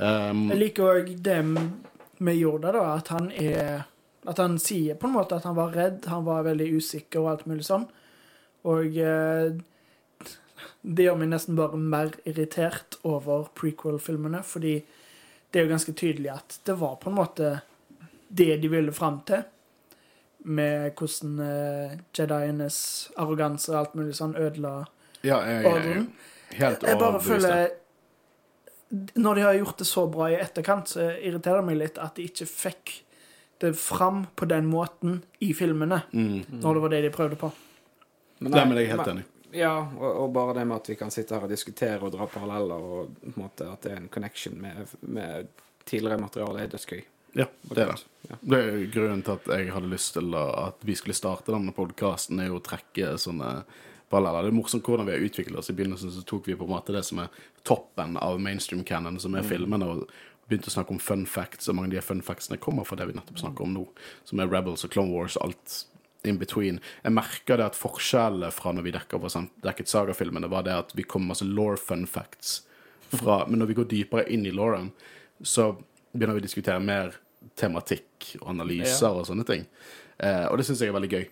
[0.00, 3.86] Um, Jeg liker òg det med Yoda, da, at han er
[4.28, 7.28] At han sier på en måte at han var redd, han var veldig usikker og
[7.30, 7.86] alt mulig sånn.
[8.68, 9.54] Og eh,
[10.82, 14.74] det gjør meg nesten bare mer irritert over prequel-filmene, fordi
[15.52, 17.60] det er jo ganske tydelig at det var på en måte
[18.30, 19.42] det de ville fram til.
[20.44, 24.86] Med hvordan eh, jedienes arroganse og alt mulig sånn ødela
[25.22, 26.06] Ja, jeg ordren.
[26.56, 27.68] helt Jeg bare føler
[29.20, 32.16] Når de har gjort det så bra i etterkant, så irriterer det meg litt at
[32.16, 32.94] de ikke fikk
[33.60, 36.46] det fram på den måten i filmene, Mm.
[36.62, 37.52] når det var det de prøvde på.
[38.40, 39.24] Men Nei, men jeg er helt enig.
[39.56, 42.26] Ja, og, og bare det med at vi kan sitte her og diskutere og dra
[42.30, 45.50] paralleller, og på en måte at det er en connection med, med
[45.88, 47.02] tidligere materiale, er dødsgøy.
[47.38, 48.06] Ja, det er det.
[48.28, 48.38] Ja.
[48.40, 52.42] Det er grunnen til at jeg hadde lyst til at vi skulle starte denne podkasten,
[52.42, 53.52] er jo å trekke sånne
[54.10, 54.48] paralleller.
[54.48, 55.70] Det er morsomt hvordan vi har utviklet oss.
[55.70, 57.30] I begynnelsen så tok vi på en måte det som er
[57.66, 60.10] toppen av mainstream canon, som er filmene, og
[60.50, 63.06] begynte å snakke om fun facts, og mange av de fun factsene kommer fra det
[63.10, 63.86] vi nettopp snakker om nå,
[64.26, 65.76] som er Rebels og Clone Wars, og alt
[66.28, 66.80] in between.
[67.04, 69.20] Jeg merka det at forskjellene fra når vi dekka
[69.64, 72.62] dekket sagafilmene, var det at vi kom med masse law fun facts
[73.10, 74.92] fra, men når vi går dypere inn i Lauren,
[75.42, 75.72] så
[76.12, 77.16] begynner vi å diskutere mer
[77.58, 79.66] tematikk og analyser og sånne ting.
[80.20, 81.24] Eh, og det syns jeg er veldig gøy.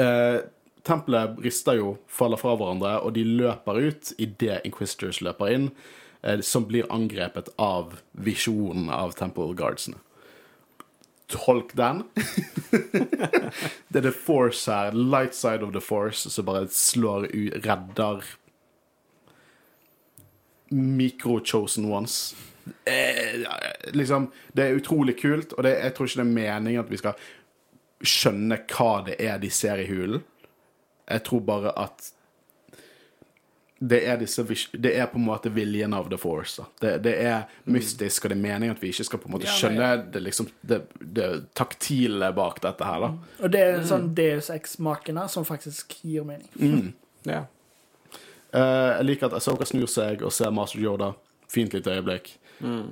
[0.00, 0.38] Eh,
[0.86, 5.68] tempelet rister jo, faller fra hverandre, og de løper ut idet Inquisitors løper inn,
[6.22, 10.00] eh, som blir angrepet av visjonen av Temple Guardsene.
[11.32, 12.02] Tolk den.
[13.88, 18.24] det er The Force her, light side of the Force, som bare slår ut, redder
[20.74, 22.36] micro-chosen ones.
[22.84, 23.40] Eh,
[23.92, 27.00] liksom, det er utrolig kult, og det, jeg tror ikke det er meningen at vi
[27.00, 27.24] skal
[28.04, 30.24] skjønne hva det er de ser i hulen.
[31.08, 32.10] Jeg tror bare at
[33.84, 36.64] det er, disse, det er på en måte viljen av The Force.
[36.80, 39.50] Det, det er mystisk, og det er meningen at vi ikke skal på en måte
[39.50, 41.26] skjønne det, liksom, det, det
[41.58, 43.04] taktile bak dette her.
[43.04, 43.10] da.
[43.42, 46.94] Og det er en sånn Deus Ex-makene som faktisk gir mening.
[47.28, 47.44] Ja.
[48.54, 51.12] Uh, jeg liker at Asoka snur seg og ser Master Yoda.
[51.50, 52.34] Fint lite øyeblikk.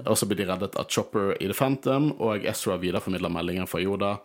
[0.05, 3.80] Og så blir de reddet av Chopper i The Phantom, og Ezra videreformidler meldingen fra
[3.80, 4.16] Yoda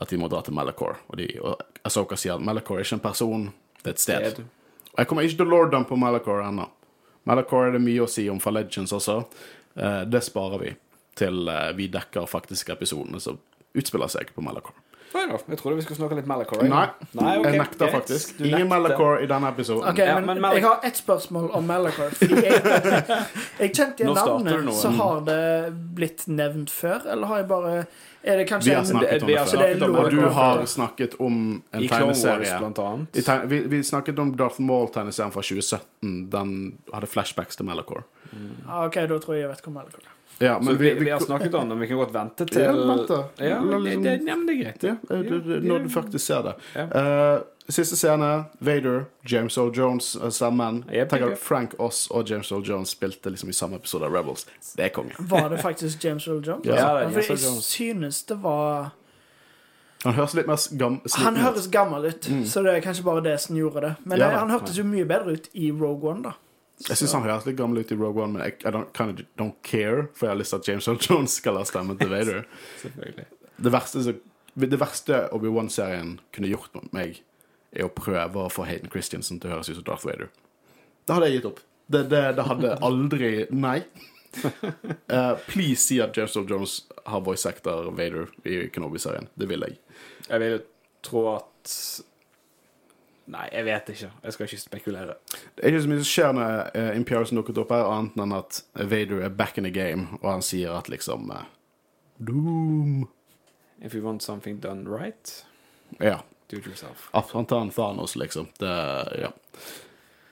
[0.00, 0.98] at de må dra til Malachor.
[1.08, 3.46] Og, de, og Asoka sier at Malachor er ikke en person,
[3.82, 4.28] det er et sted.
[4.36, 4.52] Sted.
[4.96, 6.70] Jeg kommer ikke til å lorde på Malachor ennå.
[7.28, 9.18] Malachor er det mye å si om for Legends også.
[9.76, 10.72] Eh, det sparer vi
[11.18, 13.40] til eh, vi dekker faktiske episodene som
[13.76, 14.76] utspiller seg på Malachor.
[15.16, 15.44] Oi enough.
[15.48, 16.62] jeg trodde vi skulle snakke litt Malachor.
[16.68, 16.86] Nei,
[17.16, 17.52] Nei okay.
[17.54, 18.34] jeg nekter faktisk.
[18.38, 19.22] Du Ingen nekter.
[19.24, 19.86] I denne episoden.
[19.90, 22.12] Ok, Ja, men, men Jeg har ett spørsmål om Malachor.
[22.20, 22.60] Jeg,
[23.62, 25.40] jeg kjente igjen navnet, så har det
[25.96, 27.06] blitt nevnt før?
[27.14, 27.72] Eller har jeg bare
[28.26, 29.52] Er det kanskje Vi har snakket om vi det før.
[29.54, 31.36] snakket om det Og du har snakket om
[31.72, 32.58] en I Clone Wars, tegneserie.
[32.58, 33.16] blant annet.
[33.16, 36.28] I tegn- vi, vi snakket om Darth Maul-tegneserien fra 2017.
[36.30, 36.56] Den
[36.92, 38.04] hadde flashbacks til Malachor.
[38.68, 40.12] Ah, OK, da tror jeg jeg vet hvor Malachor er.
[40.38, 42.72] Ja, men vi, vi har snakket om det, men vi kan godt vente til Ja,
[42.72, 43.20] vente.
[43.40, 44.82] Ja, men det, liksom- det, ja, men det er greit.
[44.84, 46.52] ja, eh, du, du, Når du faktisk ser det.
[46.74, 46.84] Ja.
[47.36, 48.44] Eh, siste scene.
[48.58, 50.84] Vader, James Earl Jones uh, sammen.
[50.92, 51.38] Jep, Tenker yep.
[51.38, 54.44] Frank Oss og James Earl Jones spilte liksom i samme episode av Rebels.
[54.76, 55.16] Det er konge.
[55.18, 56.66] Var det faktisk James Earl Jones?
[56.66, 58.90] Ja, det er James Earl jeg synes det var
[60.04, 63.40] Han høres litt mer gam Han høres gammel ut, så det er kanskje bare det
[63.40, 63.94] som gjorde det.
[64.04, 64.20] Men Mm.
[64.20, 66.32] Ja eh, han hørtes jo mye bedre ut i Rogue One, da.
[66.84, 69.14] Jeg syns han høres litt gammel ut i Rogue One, men jeg I don't, kind
[69.14, 71.96] of don't care, for jeg har lyst til at James Earl Jones skal ha stemmen
[72.00, 72.42] til Vader.
[72.82, 73.24] Selvfølgelig.
[73.56, 74.16] Det verste,
[74.66, 77.22] det verste Obi-Wan-serien kunne gjort mot meg,
[77.72, 80.28] er å prøve å få Hayden Christiansen til å høres ut som Darth Vader.
[81.06, 81.64] Det hadde jeg gitt opp.
[81.86, 83.78] Det, det, det hadde aldri Nei.
[84.36, 86.76] Uh, please si at James Earl Jones
[87.08, 89.30] har voice actor Vader i Kenobi-serien.
[89.38, 89.78] Det vil jeg.
[90.28, 90.58] Jeg vil
[91.06, 91.76] tro at
[93.26, 94.08] Nei, jeg vet ikke.
[94.22, 95.14] Jeg skal ikke spekulere.
[95.56, 98.34] Det er ikke så mye som skjer når uh, Imperius dukket opp her, annet enn
[98.36, 101.42] at Vader er back in the game, og han sier at liksom uh,
[102.22, 103.08] Doom.
[103.82, 105.44] If you want something done right,
[106.00, 106.20] Ja.
[106.48, 107.08] do it yourself.
[107.12, 108.46] Han tar en Thanos, liksom.
[108.58, 108.70] Det,
[109.20, 109.32] ja.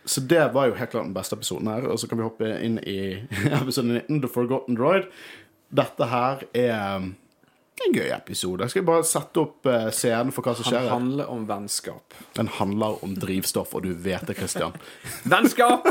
[0.04, 1.86] Så det var jo helt klart den beste episoden her.
[1.90, 3.26] Og så kan vi hoppe inn i
[3.60, 5.10] episode 19, The Forgotten Droid.
[5.74, 7.10] Dette her er
[7.82, 8.68] en gøy episode.
[8.70, 10.86] Skal vi bare sette opp eh, scenen for hva som skjer?
[10.86, 12.16] Den handler om vennskap.
[12.36, 14.76] Den handler om drivstoff, og du vet det, Christian.
[15.32, 15.88] Vennskap!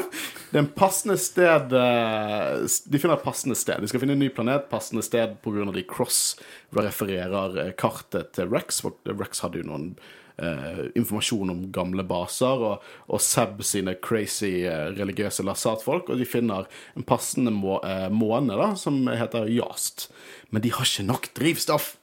[0.50, 3.84] Det er en passende sted eh, De finner et passende sted.
[3.84, 5.70] De skal finne en ny planet, passende sted pga.
[5.76, 8.84] de cross-refererer eh, kartet til Rex.
[9.10, 9.94] Rex hadde jo noen
[10.38, 16.12] eh, informasjon om gamle baser, og, og Seb sine crazy eh, religiøse lasatfolk.
[16.14, 20.10] Og de finner en passende må, eh, måne da, som heter Jast.
[20.52, 21.96] Men de har ikke nok drivstoff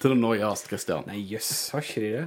[0.00, 1.06] til å nå Jast, Christian.
[1.10, 2.26] Nei, jøss, har ikke de det?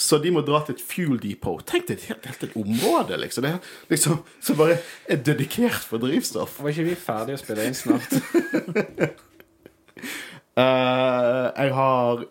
[0.00, 1.60] Så de må dra til et fuel depot.
[1.68, 3.44] Tenk deg et helt, et område, liksom.
[3.44, 6.62] Det er liksom Som bare er dedikert for drivstoff.
[6.64, 8.14] Var ikke vi ferdige å spille inn snart?
[10.56, 12.24] uh, jeg har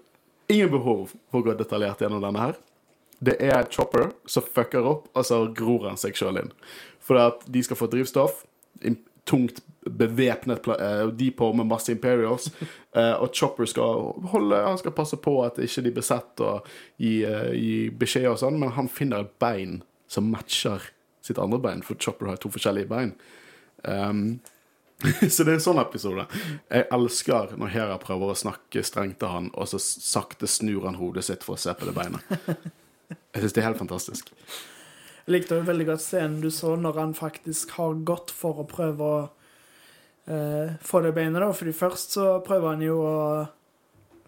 [0.52, 2.60] ingen behov for å gå detaljert gjennom denne her.
[3.22, 6.54] Det er Chopper som fucker opp, og så gror han seg sjøl inn.
[7.02, 8.43] For at de skal få drivstoff.
[9.30, 12.49] Tungt bevæpnet eh, depot med masse Imperials.
[12.97, 16.68] eh, og Chopper skal holde Han skal passe på at ikke de blir sett og
[16.97, 19.82] gi, eh, gi beskjed og sånn, men han finner et bein
[20.12, 20.89] som matcher
[21.22, 23.14] sitt andre bein, for Chopper har to forskjellige bein.
[23.86, 24.41] Um,
[25.34, 26.26] så det er en sånn episode.
[26.70, 30.99] Jeg elsker når Hera prøver å snakke strengt til han, og så sakte snur han
[30.99, 32.36] hodet sitt for å se på det beinet.
[33.32, 34.30] Jeg syns det er helt fantastisk.
[35.26, 38.68] Jeg likte jo veldig godt scenen du så når han faktisk har gått for å
[38.70, 39.18] prøve å
[40.28, 41.52] eh, få det beinet, da.
[41.56, 43.18] Fordi først så prøver han jo å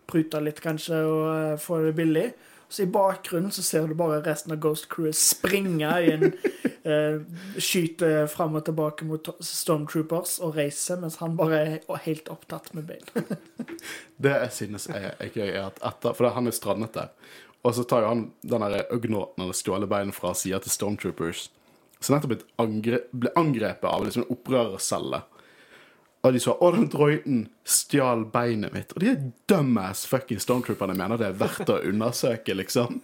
[0.09, 2.27] prute litt, kanskje, og eh, få det billig.
[2.73, 6.23] Så i bakgrunnen så ser du bare resten av Ghost Crew springe i en
[6.89, 7.19] eh,
[7.61, 12.89] Skyte fram og tilbake mot Stormtroopers og reise, mens han bare er helt opptatt med
[12.89, 13.05] bein.
[14.25, 17.13] Det jeg synes er, er gøy, er at etter For han er strandet der.
[17.61, 21.51] Og så tar jo han den der Ugnoten eller stjålet bein fra sida til Stormtroopers.
[22.01, 25.21] Som nettopp blitt angre, ble angrepet av liksom en opprørercelle.
[26.23, 28.93] Og de sa 'Å, den droiden stjal beinet mitt'.
[28.95, 33.01] Og de er dumbass fucking stormtrooperne mener det er verdt å undersøke, liksom.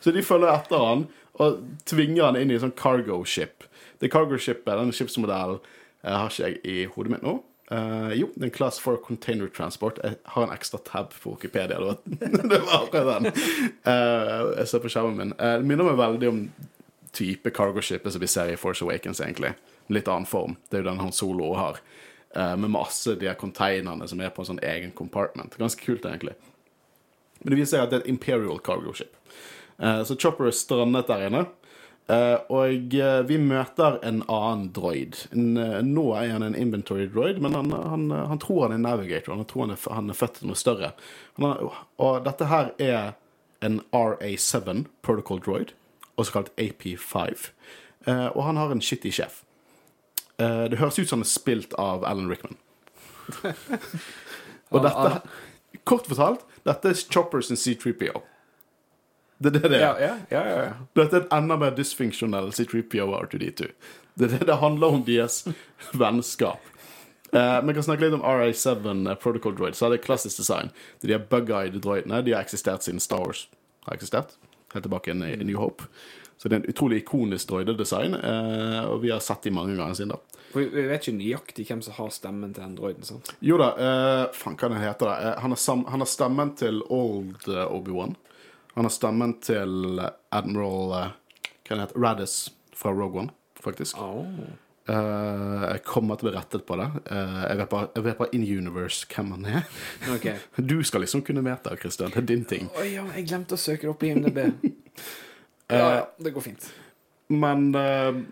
[0.00, 1.06] Så de følger etter han
[1.40, 3.64] og tvinger han inn i en sånn cargo ship.
[4.00, 5.60] Det cargo shipet, den skipsmodellen,
[6.04, 7.42] eh, har ikke jeg i hodet mitt nå.
[7.72, 9.98] Uh, jo, det er en class for container transport.
[10.02, 11.78] Jeg har en ekstra tab på Wikipedia.
[12.50, 13.32] Det var akkurat den.
[13.86, 15.32] Uh, jeg ser på skjermen min.
[15.38, 16.42] Uh, det minner meg veldig om
[17.16, 19.54] type cargo-skipet som vi ser i Force Awakens, egentlig.
[19.92, 20.56] Litt annen form.
[20.68, 21.80] Det er jo den han Solo har.
[22.36, 25.58] Uh, med masse de her containerne som er på en sånn egen compartment.
[25.60, 26.36] Ganske kult, egentlig.
[27.42, 29.12] Men det viser seg at det er et Imperial cargo ship.
[29.76, 31.44] Uh, så Chopper er strandet der inne.
[32.10, 32.96] Uh, og
[33.28, 35.20] vi møter en annen droid.
[35.36, 39.36] En, nå er han en inventory droid, men han, han, han tror han er navigator.
[39.36, 40.94] Han tror han er, han er født til noe større.
[41.40, 41.62] Har,
[42.02, 43.12] og dette her er
[43.62, 45.72] en RA7 protocol droid,
[46.16, 47.48] også kalt AP5.
[48.06, 49.42] Eh, og han har en shitty sjef.
[50.40, 52.58] Eh, det høres ut som han er spilt av Alan Rickman.
[54.72, 55.22] og dette,
[55.88, 58.22] kort fortalt, dette er Choppers and C3PO.
[59.42, 59.86] Det er det det er.
[60.00, 60.74] Ja, ja, ja.
[60.94, 63.72] Dette er et enda mer dysfunksjonell C3PO og R2D2.
[64.14, 65.42] Det, det, det handler om deres
[65.98, 66.68] vennskap.
[67.32, 69.74] Vi Vi kan snakke litt om RA7 eh, Protocol Droid.
[69.74, 70.70] Så er det klassisk design.
[71.00, 72.22] Det er de bug-eyed droidene.
[72.22, 73.48] De har eksistert siden Star Wars
[73.86, 74.36] har eksistert.
[74.74, 75.88] Helt tilbake i New Hope.
[76.42, 79.94] Så det er en utrolig ikonisk droidedesign, eh, og vi har sett de mange ganger
[79.94, 80.40] siden da.
[80.50, 83.06] For Vi vet ikke nøyaktig hvem som har stemmen til den droiden.
[83.06, 83.30] sant?
[83.38, 85.14] Jo da, eh, faen hva den heter da.
[85.20, 88.16] Eh, han, har han har stemmen til Old eh, Obi-Wan.
[88.74, 91.14] Han har stemmen til Admiral eh,
[91.62, 93.30] Hva den heter Raddis fra Rogue One,
[93.62, 93.96] faktisk.
[94.02, 94.26] Oh.
[94.90, 96.88] Uh, jeg kommer til å bli rettet på det.
[97.06, 99.68] Uh, jeg, vet bare, jeg vet bare in universe hvem han er.
[100.16, 100.40] Okay.
[100.72, 102.10] Du skal liksom kunne vite, Christian.
[102.10, 102.66] Det er din ting.
[102.74, 104.42] Å ja, jeg glemte å søke det opp i IMDb.
[105.68, 106.68] ja, ja, det går fint.
[107.32, 108.22] Men uh,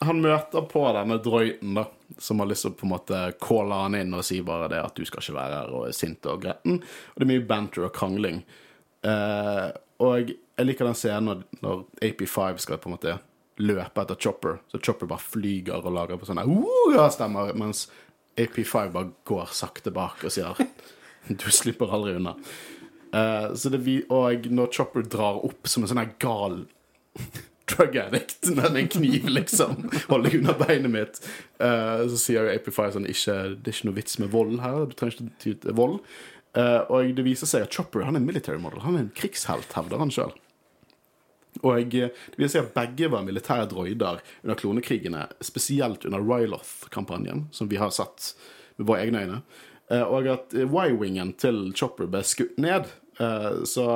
[0.00, 1.86] han møter på denne drøyten, da,
[2.18, 4.80] som har lyst til å på en måte calle han inn og si bare det
[4.82, 6.80] at du skal ikke være her, og er sint og gretten.
[6.82, 8.42] Og det er mye banter og krangling.
[9.06, 9.70] Uh,
[10.02, 13.18] og jeg liker den scenen når, når AP5 skal på en måte
[13.58, 17.88] løpe etter Chopper, så Chopper bare flyger og lager på sånne uh, stemmer, mens
[18.38, 20.58] AP5 bare går sakte bak og sier
[21.42, 22.36] du slipper aldri unna.
[23.08, 26.62] Uh, så det vi, og når Chopper drar opp som en sånn gal
[27.68, 29.90] drug addict med en kniv, liksom.
[30.08, 31.20] Holder deg unna beinet mitt.
[31.60, 34.82] Uh, så sier jo AP5 sånn ikke, Det er ikke noe vits med vold her.
[34.88, 36.00] Du trenger ikke ty til vold.
[36.56, 38.82] Uh, og det viser seg at Chopper han er en military model.
[38.86, 40.34] Han er en krigshelt, hevder han sjøl.
[41.64, 47.48] Og eh, det viser seg at begge var militære droider under klonekrigene, spesielt under Ryloth-kampanjen,
[47.56, 48.32] som vi har sett
[48.76, 49.40] med våre egne øyne.
[49.88, 52.86] Og at Y-wingen til Chopper ble skutt ned.
[53.66, 53.86] Så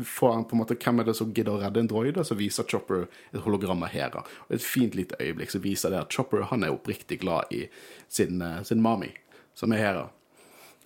[0.00, 2.24] får han på en måte Hvem er det som gidder å redde en droide?
[2.24, 4.24] Så viser Chopper et hologram av Hera.
[4.48, 7.66] Og et fint lite øyeblikk så viser det at Chopper han er oppriktig glad i
[8.08, 9.12] sin, eh, sin mami,
[9.54, 10.08] som er Hera.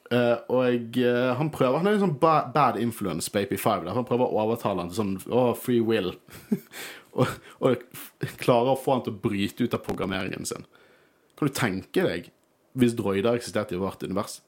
[0.06, 3.82] Uh, og uh, han prøver Han er en sånn ba bad influence Baby Five.
[3.82, 3.94] Der.
[3.96, 6.12] Han prøver å overtale han til sånn oh, free will.
[7.18, 7.82] og, og
[8.38, 10.66] klarer å få han til å bryte ut av programmeringen sin.
[11.36, 12.30] Kan du tenke deg
[12.76, 14.40] hvis droider eksisterte i vårt univers?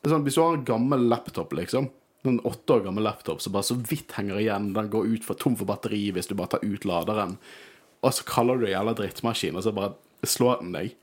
[0.00, 1.88] Det er sånn, Hvis du har en gammel laptop, liksom
[2.32, 5.38] en åtte år gammel laptop som bare så vidt henger igjen, den går ut for
[5.38, 7.36] tom for batteri hvis du bare tar ut laderen,
[8.04, 9.94] og så kaller du det jævla drittmaskin, og så bare
[10.26, 10.94] slår den deg.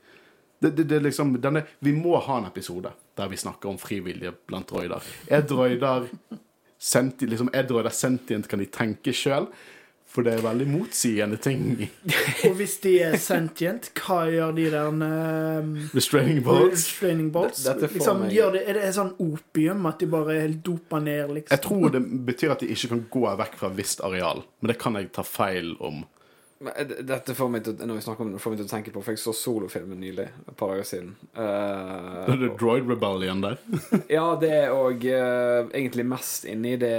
[0.62, 4.32] Det, det, det liksom, denne, vi må ha en episode der vi snakker om frivillige
[4.48, 5.04] blant droider.
[5.28, 6.08] Er droider
[6.80, 9.50] senti, liksom, er droider sentient, kan de tenke sjøl?
[10.14, 11.64] For det er veldig motsigende ting.
[12.46, 16.84] Og hvis de er sentient, hva gjør de der um, Restraining bolts.
[16.86, 17.64] restraining bolts?
[17.66, 21.02] Dette får Liksom, meg- gjør det, er det sånn opium at de bare helt doper
[21.02, 21.50] ned, liksom?
[21.56, 24.70] Jeg tror det betyr at de ikke kan gå vekk fra et visst areal, men
[24.70, 26.04] det kan jeg ta feil om.
[26.62, 28.72] Men, eh, Dette får meg til, når vi snakker om det, får meg til å
[28.76, 31.10] tenke på For jeg så solofilmen nylig, et par dager siden.
[31.34, 33.58] Eh, Er det Droid Rebellion der?
[34.14, 36.94] ja, det er òg egentlig mest inni det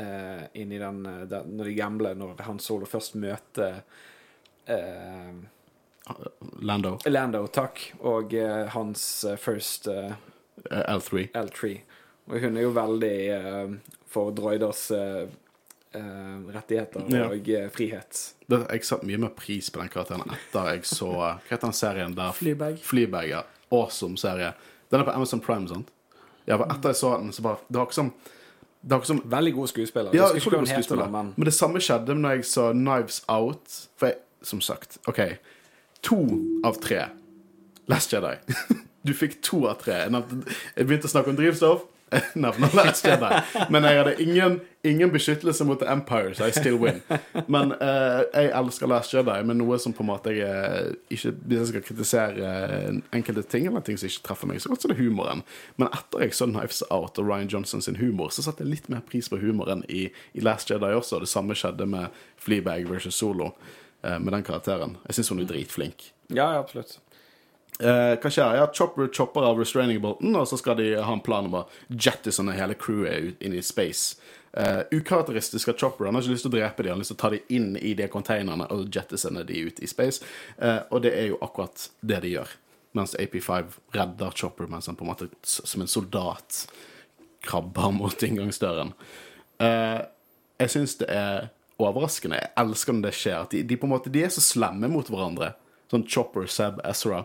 [0.00, 3.82] eh, Inni den, eh, den Når de gamle, når han Solo først møter
[4.70, 5.40] uh,
[6.62, 6.96] Lando.
[7.06, 9.02] Lando, takk, og uh, hans
[9.38, 10.12] first eh,
[10.70, 11.28] eh, L3.
[11.38, 11.70] L3.
[12.30, 13.14] Og hun er jo veldig
[14.10, 14.88] for droiders
[15.90, 17.24] rettigheter Ja.
[17.26, 18.20] og frihet.
[18.46, 21.74] Det, jeg satte mye mer pris på den karakteren etter jeg så Hva heter den
[21.74, 22.30] serien der?
[22.36, 22.78] Fleabag.
[22.86, 23.40] Fleabag, ja.
[23.74, 24.52] Awesome serie.
[24.90, 25.90] Den er på Amazon Prime, sant?
[26.46, 28.12] Ja, for etter jeg så den, så bare Det var ikke som
[28.82, 30.10] Det er som Veldig god skuespiller.
[30.14, 31.04] Ja, jeg jeg skuespiller.
[31.04, 33.88] da, men Men det samme skjedde når jeg så Knives Out.
[33.96, 35.20] For jeg, som sagt, OK
[36.02, 36.16] To
[36.64, 37.04] av tre
[37.88, 38.36] Last Jedi.
[39.06, 39.94] Du fikk to av tre.
[40.76, 41.86] Jeg begynte å snakke om drivstoff.
[42.34, 43.40] Nevner Last Jedi.
[43.70, 44.56] Men jeg hadde ingen,
[44.86, 47.00] ingen beskyttelse mot The Empire, så I still win.
[47.46, 51.32] Men uh, jeg elsker Last Jedi, men noe som på en måte jeg eh, ikke
[51.46, 54.84] Hvis jeg skal kritisere eh, enkelte ting, eller ting som ikke treffer meg, så godt
[54.84, 55.44] så det er humoren.
[55.80, 58.90] Men etter jeg så Knives Out og Ryan Johnson sin humor, så satte jeg litt
[58.92, 61.22] mer pris på humoren i, i Last Jedi også.
[61.22, 63.52] Det samme skjedde med Fleabag versus Solo,
[64.06, 64.98] uh, med den karakteren.
[65.06, 66.10] Jeg syns hun er dritflink.
[66.34, 66.98] ja, absolutt.
[67.80, 68.58] Eh, hva skjer?
[68.58, 71.64] Ja, Chopper chopper av restraining bolten, og så skal de ha en plan om å
[71.88, 74.20] jettisone hele crewet ut inn i space.
[74.50, 76.08] Uh, ukarakteristisk av Chopper.
[76.08, 77.52] Han har ikke lyst til å drepe dem, han har lyst til å ta dem
[77.54, 80.26] inn i de containerne og jettisone de ut i space.
[80.58, 82.56] Eh, og det er jo akkurat det de gjør.
[82.98, 86.64] Mens AP5 redder Chopper mens han på en måte som en soldat
[87.46, 88.90] krabber mot inngangsdøren.
[89.62, 90.00] Eh,
[90.60, 92.42] jeg syns det er overraskende.
[92.42, 93.38] Jeg elsker når det skjer.
[93.38, 95.54] At de, de på en måte De er så slemme mot hverandre.
[95.94, 97.22] Sånn Chopper, Seb, Ezra.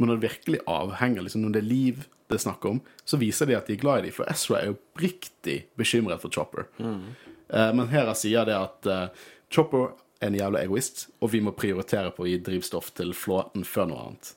[0.00, 3.18] Men når det virkelig avhenger, liksom når det er liv det er snakk om, så
[3.18, 4.14] viser de at de er glad i dem.
[4.14, 6.68] For Ezra er jo oppriktig bekymret for Chopper.
[6.78, 9.90] Eh, men Hera sier det at eh, Chopper
[10.20, 13.90] er en jævla egoist, og vi må prioritere på å gi drivstoff til flåten før
[13.90, 14.34] noe annet.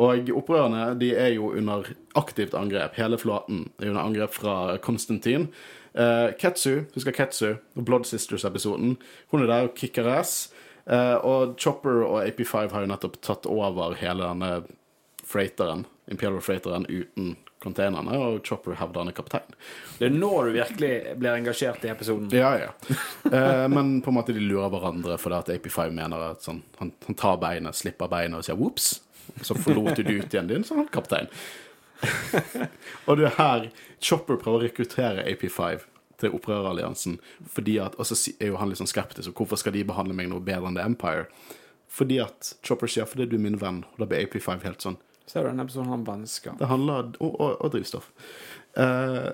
[0.00, 2.94] Og opprørerne de er jo under aktivt angrep.
[2.96, 5.50] Hele flåten er under angrep fra Konstantin.
[5.92, 8.94] Uh, Ketsu, husker Ketsu, Blood Sisters-episoden.
[9.28, 10.46] Hun er der og kicker ass.
[10.86, 14.62] Uh, og Chopper og AP5 har jo nettopp tatt over hele denne
[15.32, 19.54] freighteren, Imperial Freighteren uten containerne, og Chopper er kaptein.
[19.98, 22.28] Det er nå du virkelig blir engasjert i episoden.
[22.34, 22.70] Ja, ja.
[23.30, 26.92] Eh, men på en måte de lurer hverandre fordi at AP5 mener at sånn, han,
[27.06, 28.96] han tar beinet, slipper beinet og sier whoops.
[29.42, 31.30] Så forlot du ut igjen din, så er han kaptein.
[33.06, 33.70] og det er her
[34.02, 35.86] Chopper prøver å rekruttere AP5
[36.22, 37.18] til opprøreralliansen,
[37.50, 40.14] fordi at, og så er jo han litt sånn skeptisk, og hvorfor skal de behandle
[40.18, 41.26] meg noe bedre enn The Empire?
[41.92, 44.98] Fordi at Chopper sier fordi du er min venn, og da blir AP5 helt sånn.
[45.32, 46.58] Ser du denne episoden om vennskap?
[46.60, 48.10] Det handler Og, og, og drivstoff.
[48.76, 49.30] Eh,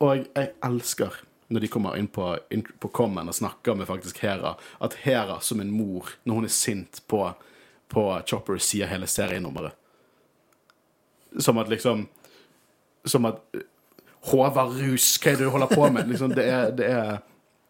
[0.00, 4.18] og jeg elsker når de kommer inn på, inn på Common og snakker med faktisk
[4.24, 7.20] Hera, at Hera som en mor, når hun er sint på,
[7.92, 9.76] på Chopper, sier hele serienummeret.
[11.38, 12.06] Som at liksom
[13.04, 13.62] Som at eh,
[14.26, 16.08] Håvard Rus, hva er det du holder på med?
[16.10, 17.18] Liksom, det, er, det, er,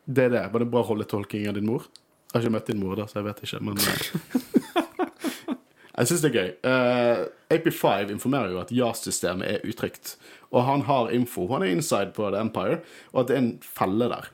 [0.07, 0.45] det er det.
[0.55, 1.84] Var det bra rolletolking av din mor?
[2.30, 4.56] Jeg har ikke møtt din mor, da, så jeg vet ikke, men eh,
[5.97, 6.51] Jeg syns det er gøy.
[6.67, 7.21] Uh,
[7.57, 10.17] AP5 informerer jo at JAS-systemet er utrygt.
[10.53, 11.47] Og han har info.
[11.53, 12.83] Han er inside på The Empire,
[13.13, 14.29] og at det er en felle der.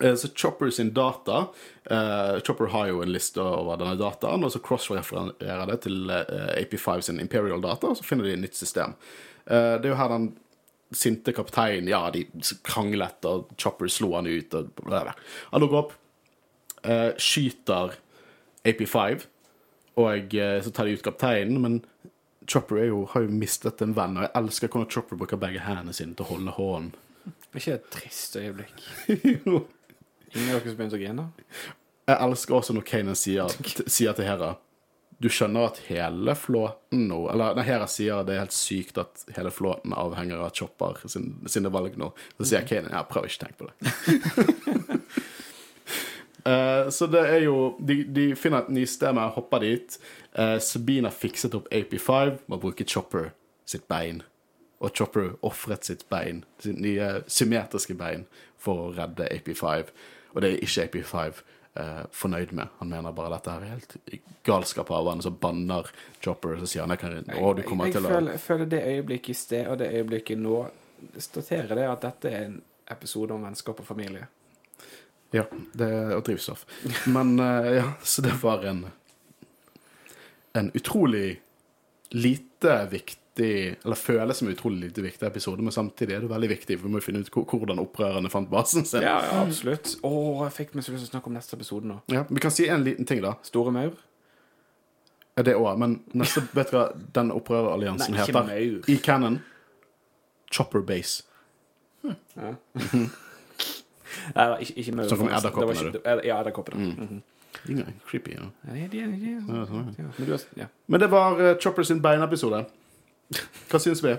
[0.00, 1.46] Eh, Så Chopper sin data
[1.90, 6.62] uh, Chopper har jo en liste over denne dataen, og så cross-refererer det til eh,
[6.62, 8.94] AP5 sin Imperial data, og så finner de et nytt system.
[9.46, 10.30] Eh, det er jo her den
[10.90, 12.24] sinte kapteinen Ja, de
[12.66, 15.14] kranglet, og Chopper slo han ut, og bla, bla.
[15.52, 15.92] Han dukker opp,
[16.82, 17.98] eh, skyter
[18.64, 19.26] AP5,
[20.00, 21.80] og eh, så tar de ut kapteinen, men
[22.50, 25.62] Chopper er jo, har jo mistet en venn, og jeg elsker hvordan Chopper bruker begge
[25.62, 26.96] hendene sine til å holde hånden.
[27.54, 28.80] Ikke et trist øyeblikk.
[29.44, 29.66] Jo.
[30.30, 31.24] Ingen av dere som begynte å grine?
[32.06, 33.50] Jeg elsker også når Kanan sier,
[33.96, 34.52] sier til Hera
[35.20, 39.24] Du skjønner at hele flåten nå Eller når Hera sier det er helt sykt at
[39.36, 42.12] hele flåten avhenger av Chopper sin, sine valg nå.
[42.38, 44.99] Så sier Kanan ja, prøv ikke å tenke på det.
[46.50, 49.98] Eh, så det er jo De, de finner et nysted med å hoppe dit.
[50.30, 53.32] Uh, Sabina fikset opp AP5 med å bruke Chopper
[53.68, 54.22] sitt bein.
[54.80, 58.24] Og Chopper ofret sitt bein, sitt nye symmetriske bein,
[58.58, 59.90] for å redde AP5.
[60.32, 61.42] Og det er ikke AP5
[61.82, 62.72] eh, fornøyd med.
[62.78, 63.96] Han mener bare dette her er helt
[64.46, 65.90] galskap av han, så banner
[66.22, 68.72] Chopper, så sier han jeg kan, å, du kommer jeg, til å føler, jeg føler
[68.72, 70.62] det øyeblikket i sted og det øyeblikket nå
[71.20, 72.58] staterer det at dette er en
[72.90, 74.30] episode om vennskap og familie.
[75.30, 75.44] Ja,
[75.78, 76.64] det og drivstoff.
[77.06, 78.86] Men eh, ja, så det var en
[80.52, 81.40] en utrolig
[82.10, 86.48] lite viktig Eller føles som en utrolig lite viktig episode, men samtidig er det veldig
[86.50, 89.04] viktig, for vi må jo finne ut hvordan opprørerne fant basen sin.
[89.06, 89.94] Ja, ja absolutt.
[90.04, 90.10] Å,
[90.44, 92.00] jeg fikk meg så lyst til å snakke om neste episode nå.
[92.12, 93.36] Ja, Vi kan si en liten ting, da.
[93.46, 93.94] Store maur?
[95.38, 98.50] Ja, Det òg, men neste, vet dere hva den opprøreralliansen heter?
[98.50, 98.90] maur.
[98.90, 99.40] I canon
[100.50, 101.22] Chopper Base.
[102.34, 102.54] Ja.
[104.36, 105.08] Nei, ikke, ikke maur.
[105.08, 106.94] Snakk om edderkoppene, ed- Ja, edderkoppene.
[106.96, 107.22] Mm.
[107.66, 108.30] De er creepy.
[108.36, 108.48] Ja.
[108.74, 109.94] Ja, de- de- Ja, sånn.
[110.18, 110.66] Men du.
[110.86, 112.64] Men det var uh, Chopper sin beinepisode.
[113.70, 114.16] Hva syns vi?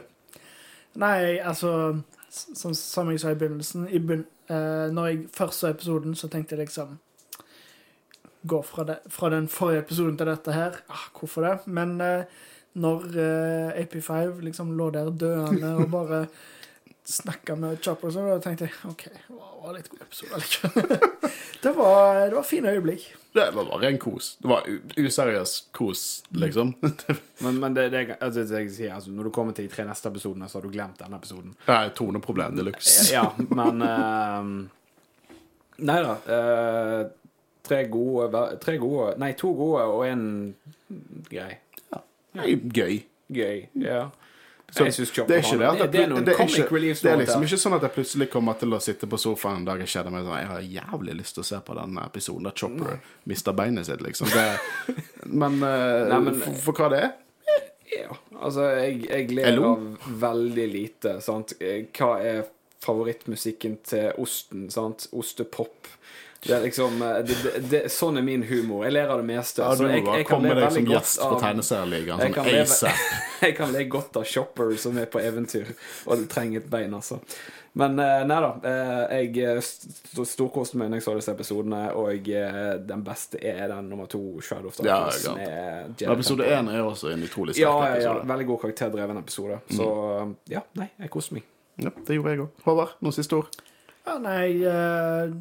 [0.95, 5.67] Nei, altså Som, som jeg sa i begynnelsen i begyn uh, Når jeg først så
[5.71, 6.93] episoden, så tenkte jeg liksom
[8.47, 10.79] Gå fra, det, fra den forrige episoden til dette her.
[10.89, 11.57] Ah, hvorfor det?
[11.67, 12.23] Men uh,
[12.73, 16.25] når uh, AP5 liksom lå der døende og bare
[17.07, 21.09] snakka med Chopper og sånn, da tenkte jeg OK, det var litt god episode likevel.
[21.63, 23.07] det, var, det var fine øyeblikk.
[23.33, 24.33] Det var bare ren kos.
[24.41, 26.03] Det var useriøs kos,
[26.35, 26.73] liksom.
[27.43, 29.85] Men, men det, det, altså, det jeg sier, altså, når du kommer til de tre
[29.87, 31.55] neste episodene, så har du glemt denne episoden.
[31.65, 33.07] Det er toneproblem de luxe.
[33.09, 34.51] Ja, men uh,
[35.81, 36.13] Nei da.
[36.27, 40.25] Uh, tre gode Tre gode Nei, to gode og en
[41.31, 41.55] grei.
[41.89, 42.03] Ja.
[42.45, 43.01] gøy.
[43.33, 43.63] Gøy.
[43.81, 44.03] Ja.
[44.71, 46.69] Så jeg synes det er ikke det at det, det er det er ikke-
[47.01, 49.65] Det er liksom ikke sånn at jeg plutselig kommer til å sitte på sofaen en
[49.65, 52.43] dag jeg kjeder meg sånn Jeg har jævlig lyst til å se på den episoden
[52.43, 54.27] der Chopper mister beinet sitt, liksom.
[54.31, 54.95] Det,
[55.25, 57.11] men, eh, Nei, men- for, for hva det er?
[57.91, 61.51] Ja, altså, jeg, jeg ler av veldig lite, sant.
[61.59, 62.45] Eh, Hva er
[62.81, 65.07] favorittmusikken til osten, sant?
[65.13, 65.87] Ostepop.
[66.41, 68.83] Det er liksom eh, det, det, det, Sånn er min humor.
[68.87, 69.61] Jeg ler av det meste.
[69.61, 72.19] Ja, du jeg, bare jeg kan le deg som gjest på tegneserieligaen.
[72.25, 73.07] Jeg Sånn kan le- ASAP.
[73.41, 75.71] Jeg kan le godt av Shopper som er på eventyr
[76.05, 77.15] og trenger et bein, altså.
[77.73, 78.51] Men eh, nei da.
[78.69, 79.63] eh, Jeg
[80.29, 82.27] storkoste meg når jeg så disse episodene, og
[82.85, 85.25] den beste er den nummer to, Shadow of Darkness.
[85.25, 85.33] ja.
[85.39, 87.95] med Men Episode én er også en utrolig sterk Ja, ja, ja.
[87.97, 88.27] episode.
[88.33, 89.59] Veldig god karakterdreven episode.
[89.73, 89.89] Så
[90.53, 91.47] ja, nei, jeg koste meg.
[91.81, 92.61] Ja, det gjorde jeg òg.
[92.67, 93.61] Håvard, noen siste ord?
[94.05, 95.33] Ja, nei eh,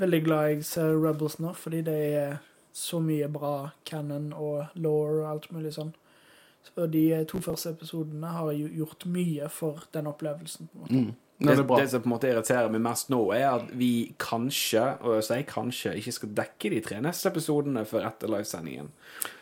[0.00, 2.38] Veldig glad jeg ser Rebels nå, fordi det er
[2.72, 5.92] så mye bra canon og law og alt mulig sånn.
[6.64, 10.68] Så de to første episodene har jo gjort mye for den opplevelsen.
[10.72, 10.94] på en måte.
[11.02, 11.12] Mm.
[11.42, 14.82] Det, det det som på en måte irriterer meg mest nå, er at vi kanskje,
[15.02, 18.92] og jeg sier kanskje, ikke skal dekke de tre neste episodene før etter livesendingen.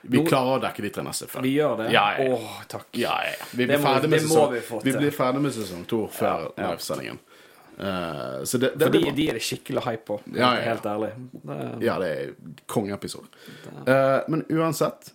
[0.08, 1.42] Vi nå- klarer å dekke de tre neste før.
[1.44, 1.90] Vi gjør det?
[1.92, 2.38] Ja, ja, ja.
[2.38, 2.86] Åh, takk.
[2.96, 5.84] Ja, ja, Vi, Vi Det blir må- det må vi Vi blir ferdig med sesong
[5.86, 6.70] to før Ja, ja.
[6.72, 7.18] livesendingen.
[7.80, 10.86] Eh, så det, det Fordi de, de er det skikkelig hype på, Ja, ja, helt
[10.86, 11.14] ærlig.
[11.32, 12.34] Det, Ja, det er
[12.68, 13.30] kongeepisode.
[13.88, 15.14] Uh, men uansett,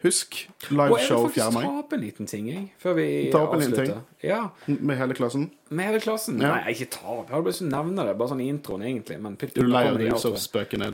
[0.00, 0.38] husk
[0.70, 1.50] liveshow 4.
[1.52, 1.60] mai.
[1.60, 4.00] Jeg vil ta opp en liten ting, jeg, før vi Ta opp en liten ting.
[4.24, 5.50] Ja, med hele klassen.
[5.68, 6.40] med hele klassen.
[6.40, 6.54] Ja.
[6.54, 7.28] Nei, ikke ta opp.
[7.28, 9.20] Jeg hadde bare lyst til å nevne det, bare sånn i introen, egentlig.
[9.28, 10.90] Men Er du lei av drivstoffspøkene?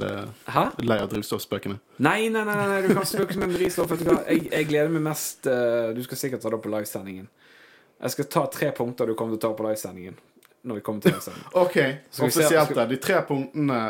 [0.59, 0.67] Hæ?
[0.83, 1.81] Lei av drivstoffspøkene?
[2.03, 3.95] Nei, nei, nei, nei, du kan spøke med drivstoff.
[4.03, 7.31] Jeg, jeg gleder meg mest uh, Du skal sikkert ta det opp på livesendingen.
[8.03, 10.19] Jeg skal ta tre punkter du kommer til å ta på livesendingen.
[10.65, 13.83] Når vi kommer til den OK, Skal vi se- offisielt skal- De tre punktene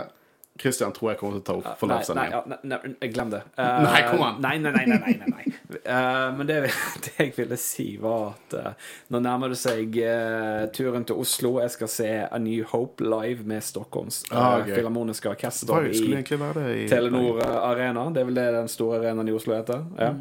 [0.61, 2.59] Christian tror jeg kommer til å ta opp for Nei, nei, livesendingen.
[2.71, 3.41] nei, nei, glem det.
[3.59, 4.37] Uh, Nei, kom an.
[4.45, 4.99] Nei, nei, nei.
[5.03, 5.45] nei, nei.
[5.85, 6.55] Eh, men det,
[7.03, 11.57] det jeg ville si, var at uh, nå nærmer det seg eh, turen til Oslo.
[11.65, 14.77] Jeg skal se A New Hope live med Stockholms uh, Ah, okay.
[14.79, 18.07] Filharmoniske Orkester i i Telenor eh, Arena.
[18.15, 19.83] Det er vel det den store arenaen i Oslo heter.
[19.99, 20.13] Ja.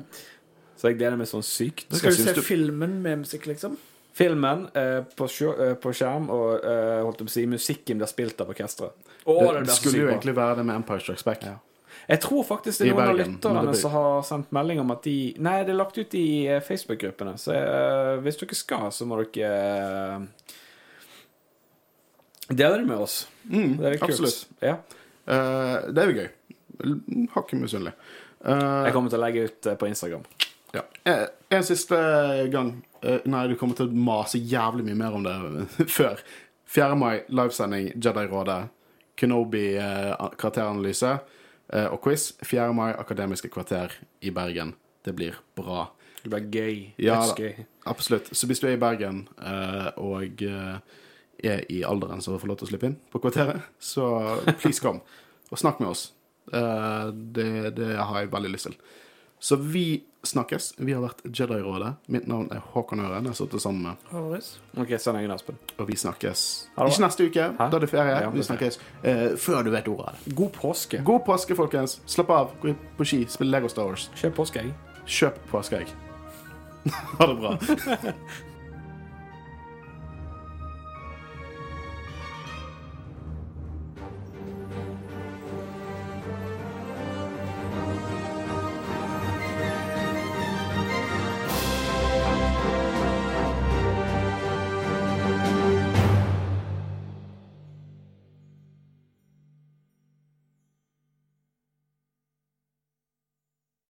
[0.82, 1.86] Så jeg gleder meg sånn sykt.
[1.96, 3.78] Skal du se du- filmen med musikk, liksom?
[4.14, 8.52] Filmen eh, på, eh, på skjerm, og eh, holdt å si, musikken blir spilt av
[8.54, 8.94] orkesteret.
[9.26, 11.44] Oh, det Det skulle jo egentlig være det med Empire Strikes Back.
[11.48, 11.56] Ja.
[12.10, 14.80] Jeg tror faktisk det I er noen av Bergen, lytterne blir- som har sendt melding
[14.82, 18.56] om at de Nei, det er lagt ut i eh, Facebook-gruppene, så eh, hvis dere
[18.60, 20.20] skal, så må dere eh,
[22.50, 23.28] dele det med oss.
[23.50, 24.12] Mm, Det er litt kult.
[24.12, 24.48] absolutt.
[24.62, 24.76] Ja.
[25.24, 26.30] Uh, det er jo gøy.
[27.34, 27.94] Hakket misunnelig.
[28.44, 30.26] Uh, Jeg kommer til å legge ut på Instagram.
[30.76, 30.82] Ja.
[31.08, 31.96] En, En siste
[32.52, 32.74] gang.
[33.04, 36.22] Eh, Nei, du kommer til å mase jævlig mye mer om det før.
[36.74, 36.96] 4.
[36.98, 38.62] mai, livesending, Jedi-rådet,
[39.20, 42.32] Kenobi, eh, eh, og quiz.
[42.42, 42.72] 4.
[42.74, 43.94] mai, Akademiske kvarter
[44.24, 44.74] i Bergen.
[45.04, 45.90] Det blir bra.
[46.24, 46.78] Det blir gøy.
[47.04, 47.20] Ja.
[47.20, 47.66] Dødsgøy.
[47.92, 48.32] Absolutt.
[48.32, 49.26] Så hvis du er i Bergen
[50.00, 50.40] og
[51.44, 54.06] er i alderen som får lov til å slippe inn på kvarteret, så
[54.62, 55.02] please kom
[55.52, 56.06] og snakk med oss.
[56.48, 58.78] Det, det har jeg veldig lyst til.
[59.44, 60.74] Så vi snakkes.
[60.78, 61.90] Vi har vært Jedi-rådet.
[62.16, 63.26] Mitt navn er Håkon Øren.
[63.28, 64.54] Jeg sitter sammen med Høres.
[64.80, 65.58] OK, send deg en Aspen.
[65.76, 66.44] Og vi snakkes
[66.78, 67.68] ikke neste uke, Hæ?
[67.68, 68.14] da er det ferie.
[68.24, 70.36] Ja, Vi snakkes eh, før du vet ordet av det.
[70.40, 71.02] God påske.
[71.04, 71.98] God påske, folkens.
[72.08, 72.56] Slapp av.
[72.64, 73.26] Gå på ski.
[73.28, 74.08] Spill Lego Star Wars.
[74.16, 74.72] Kjøp påskeegg.
[75.04, 75.92] Kjøp påskeegg.
[77.20, 77.58] ha det bra.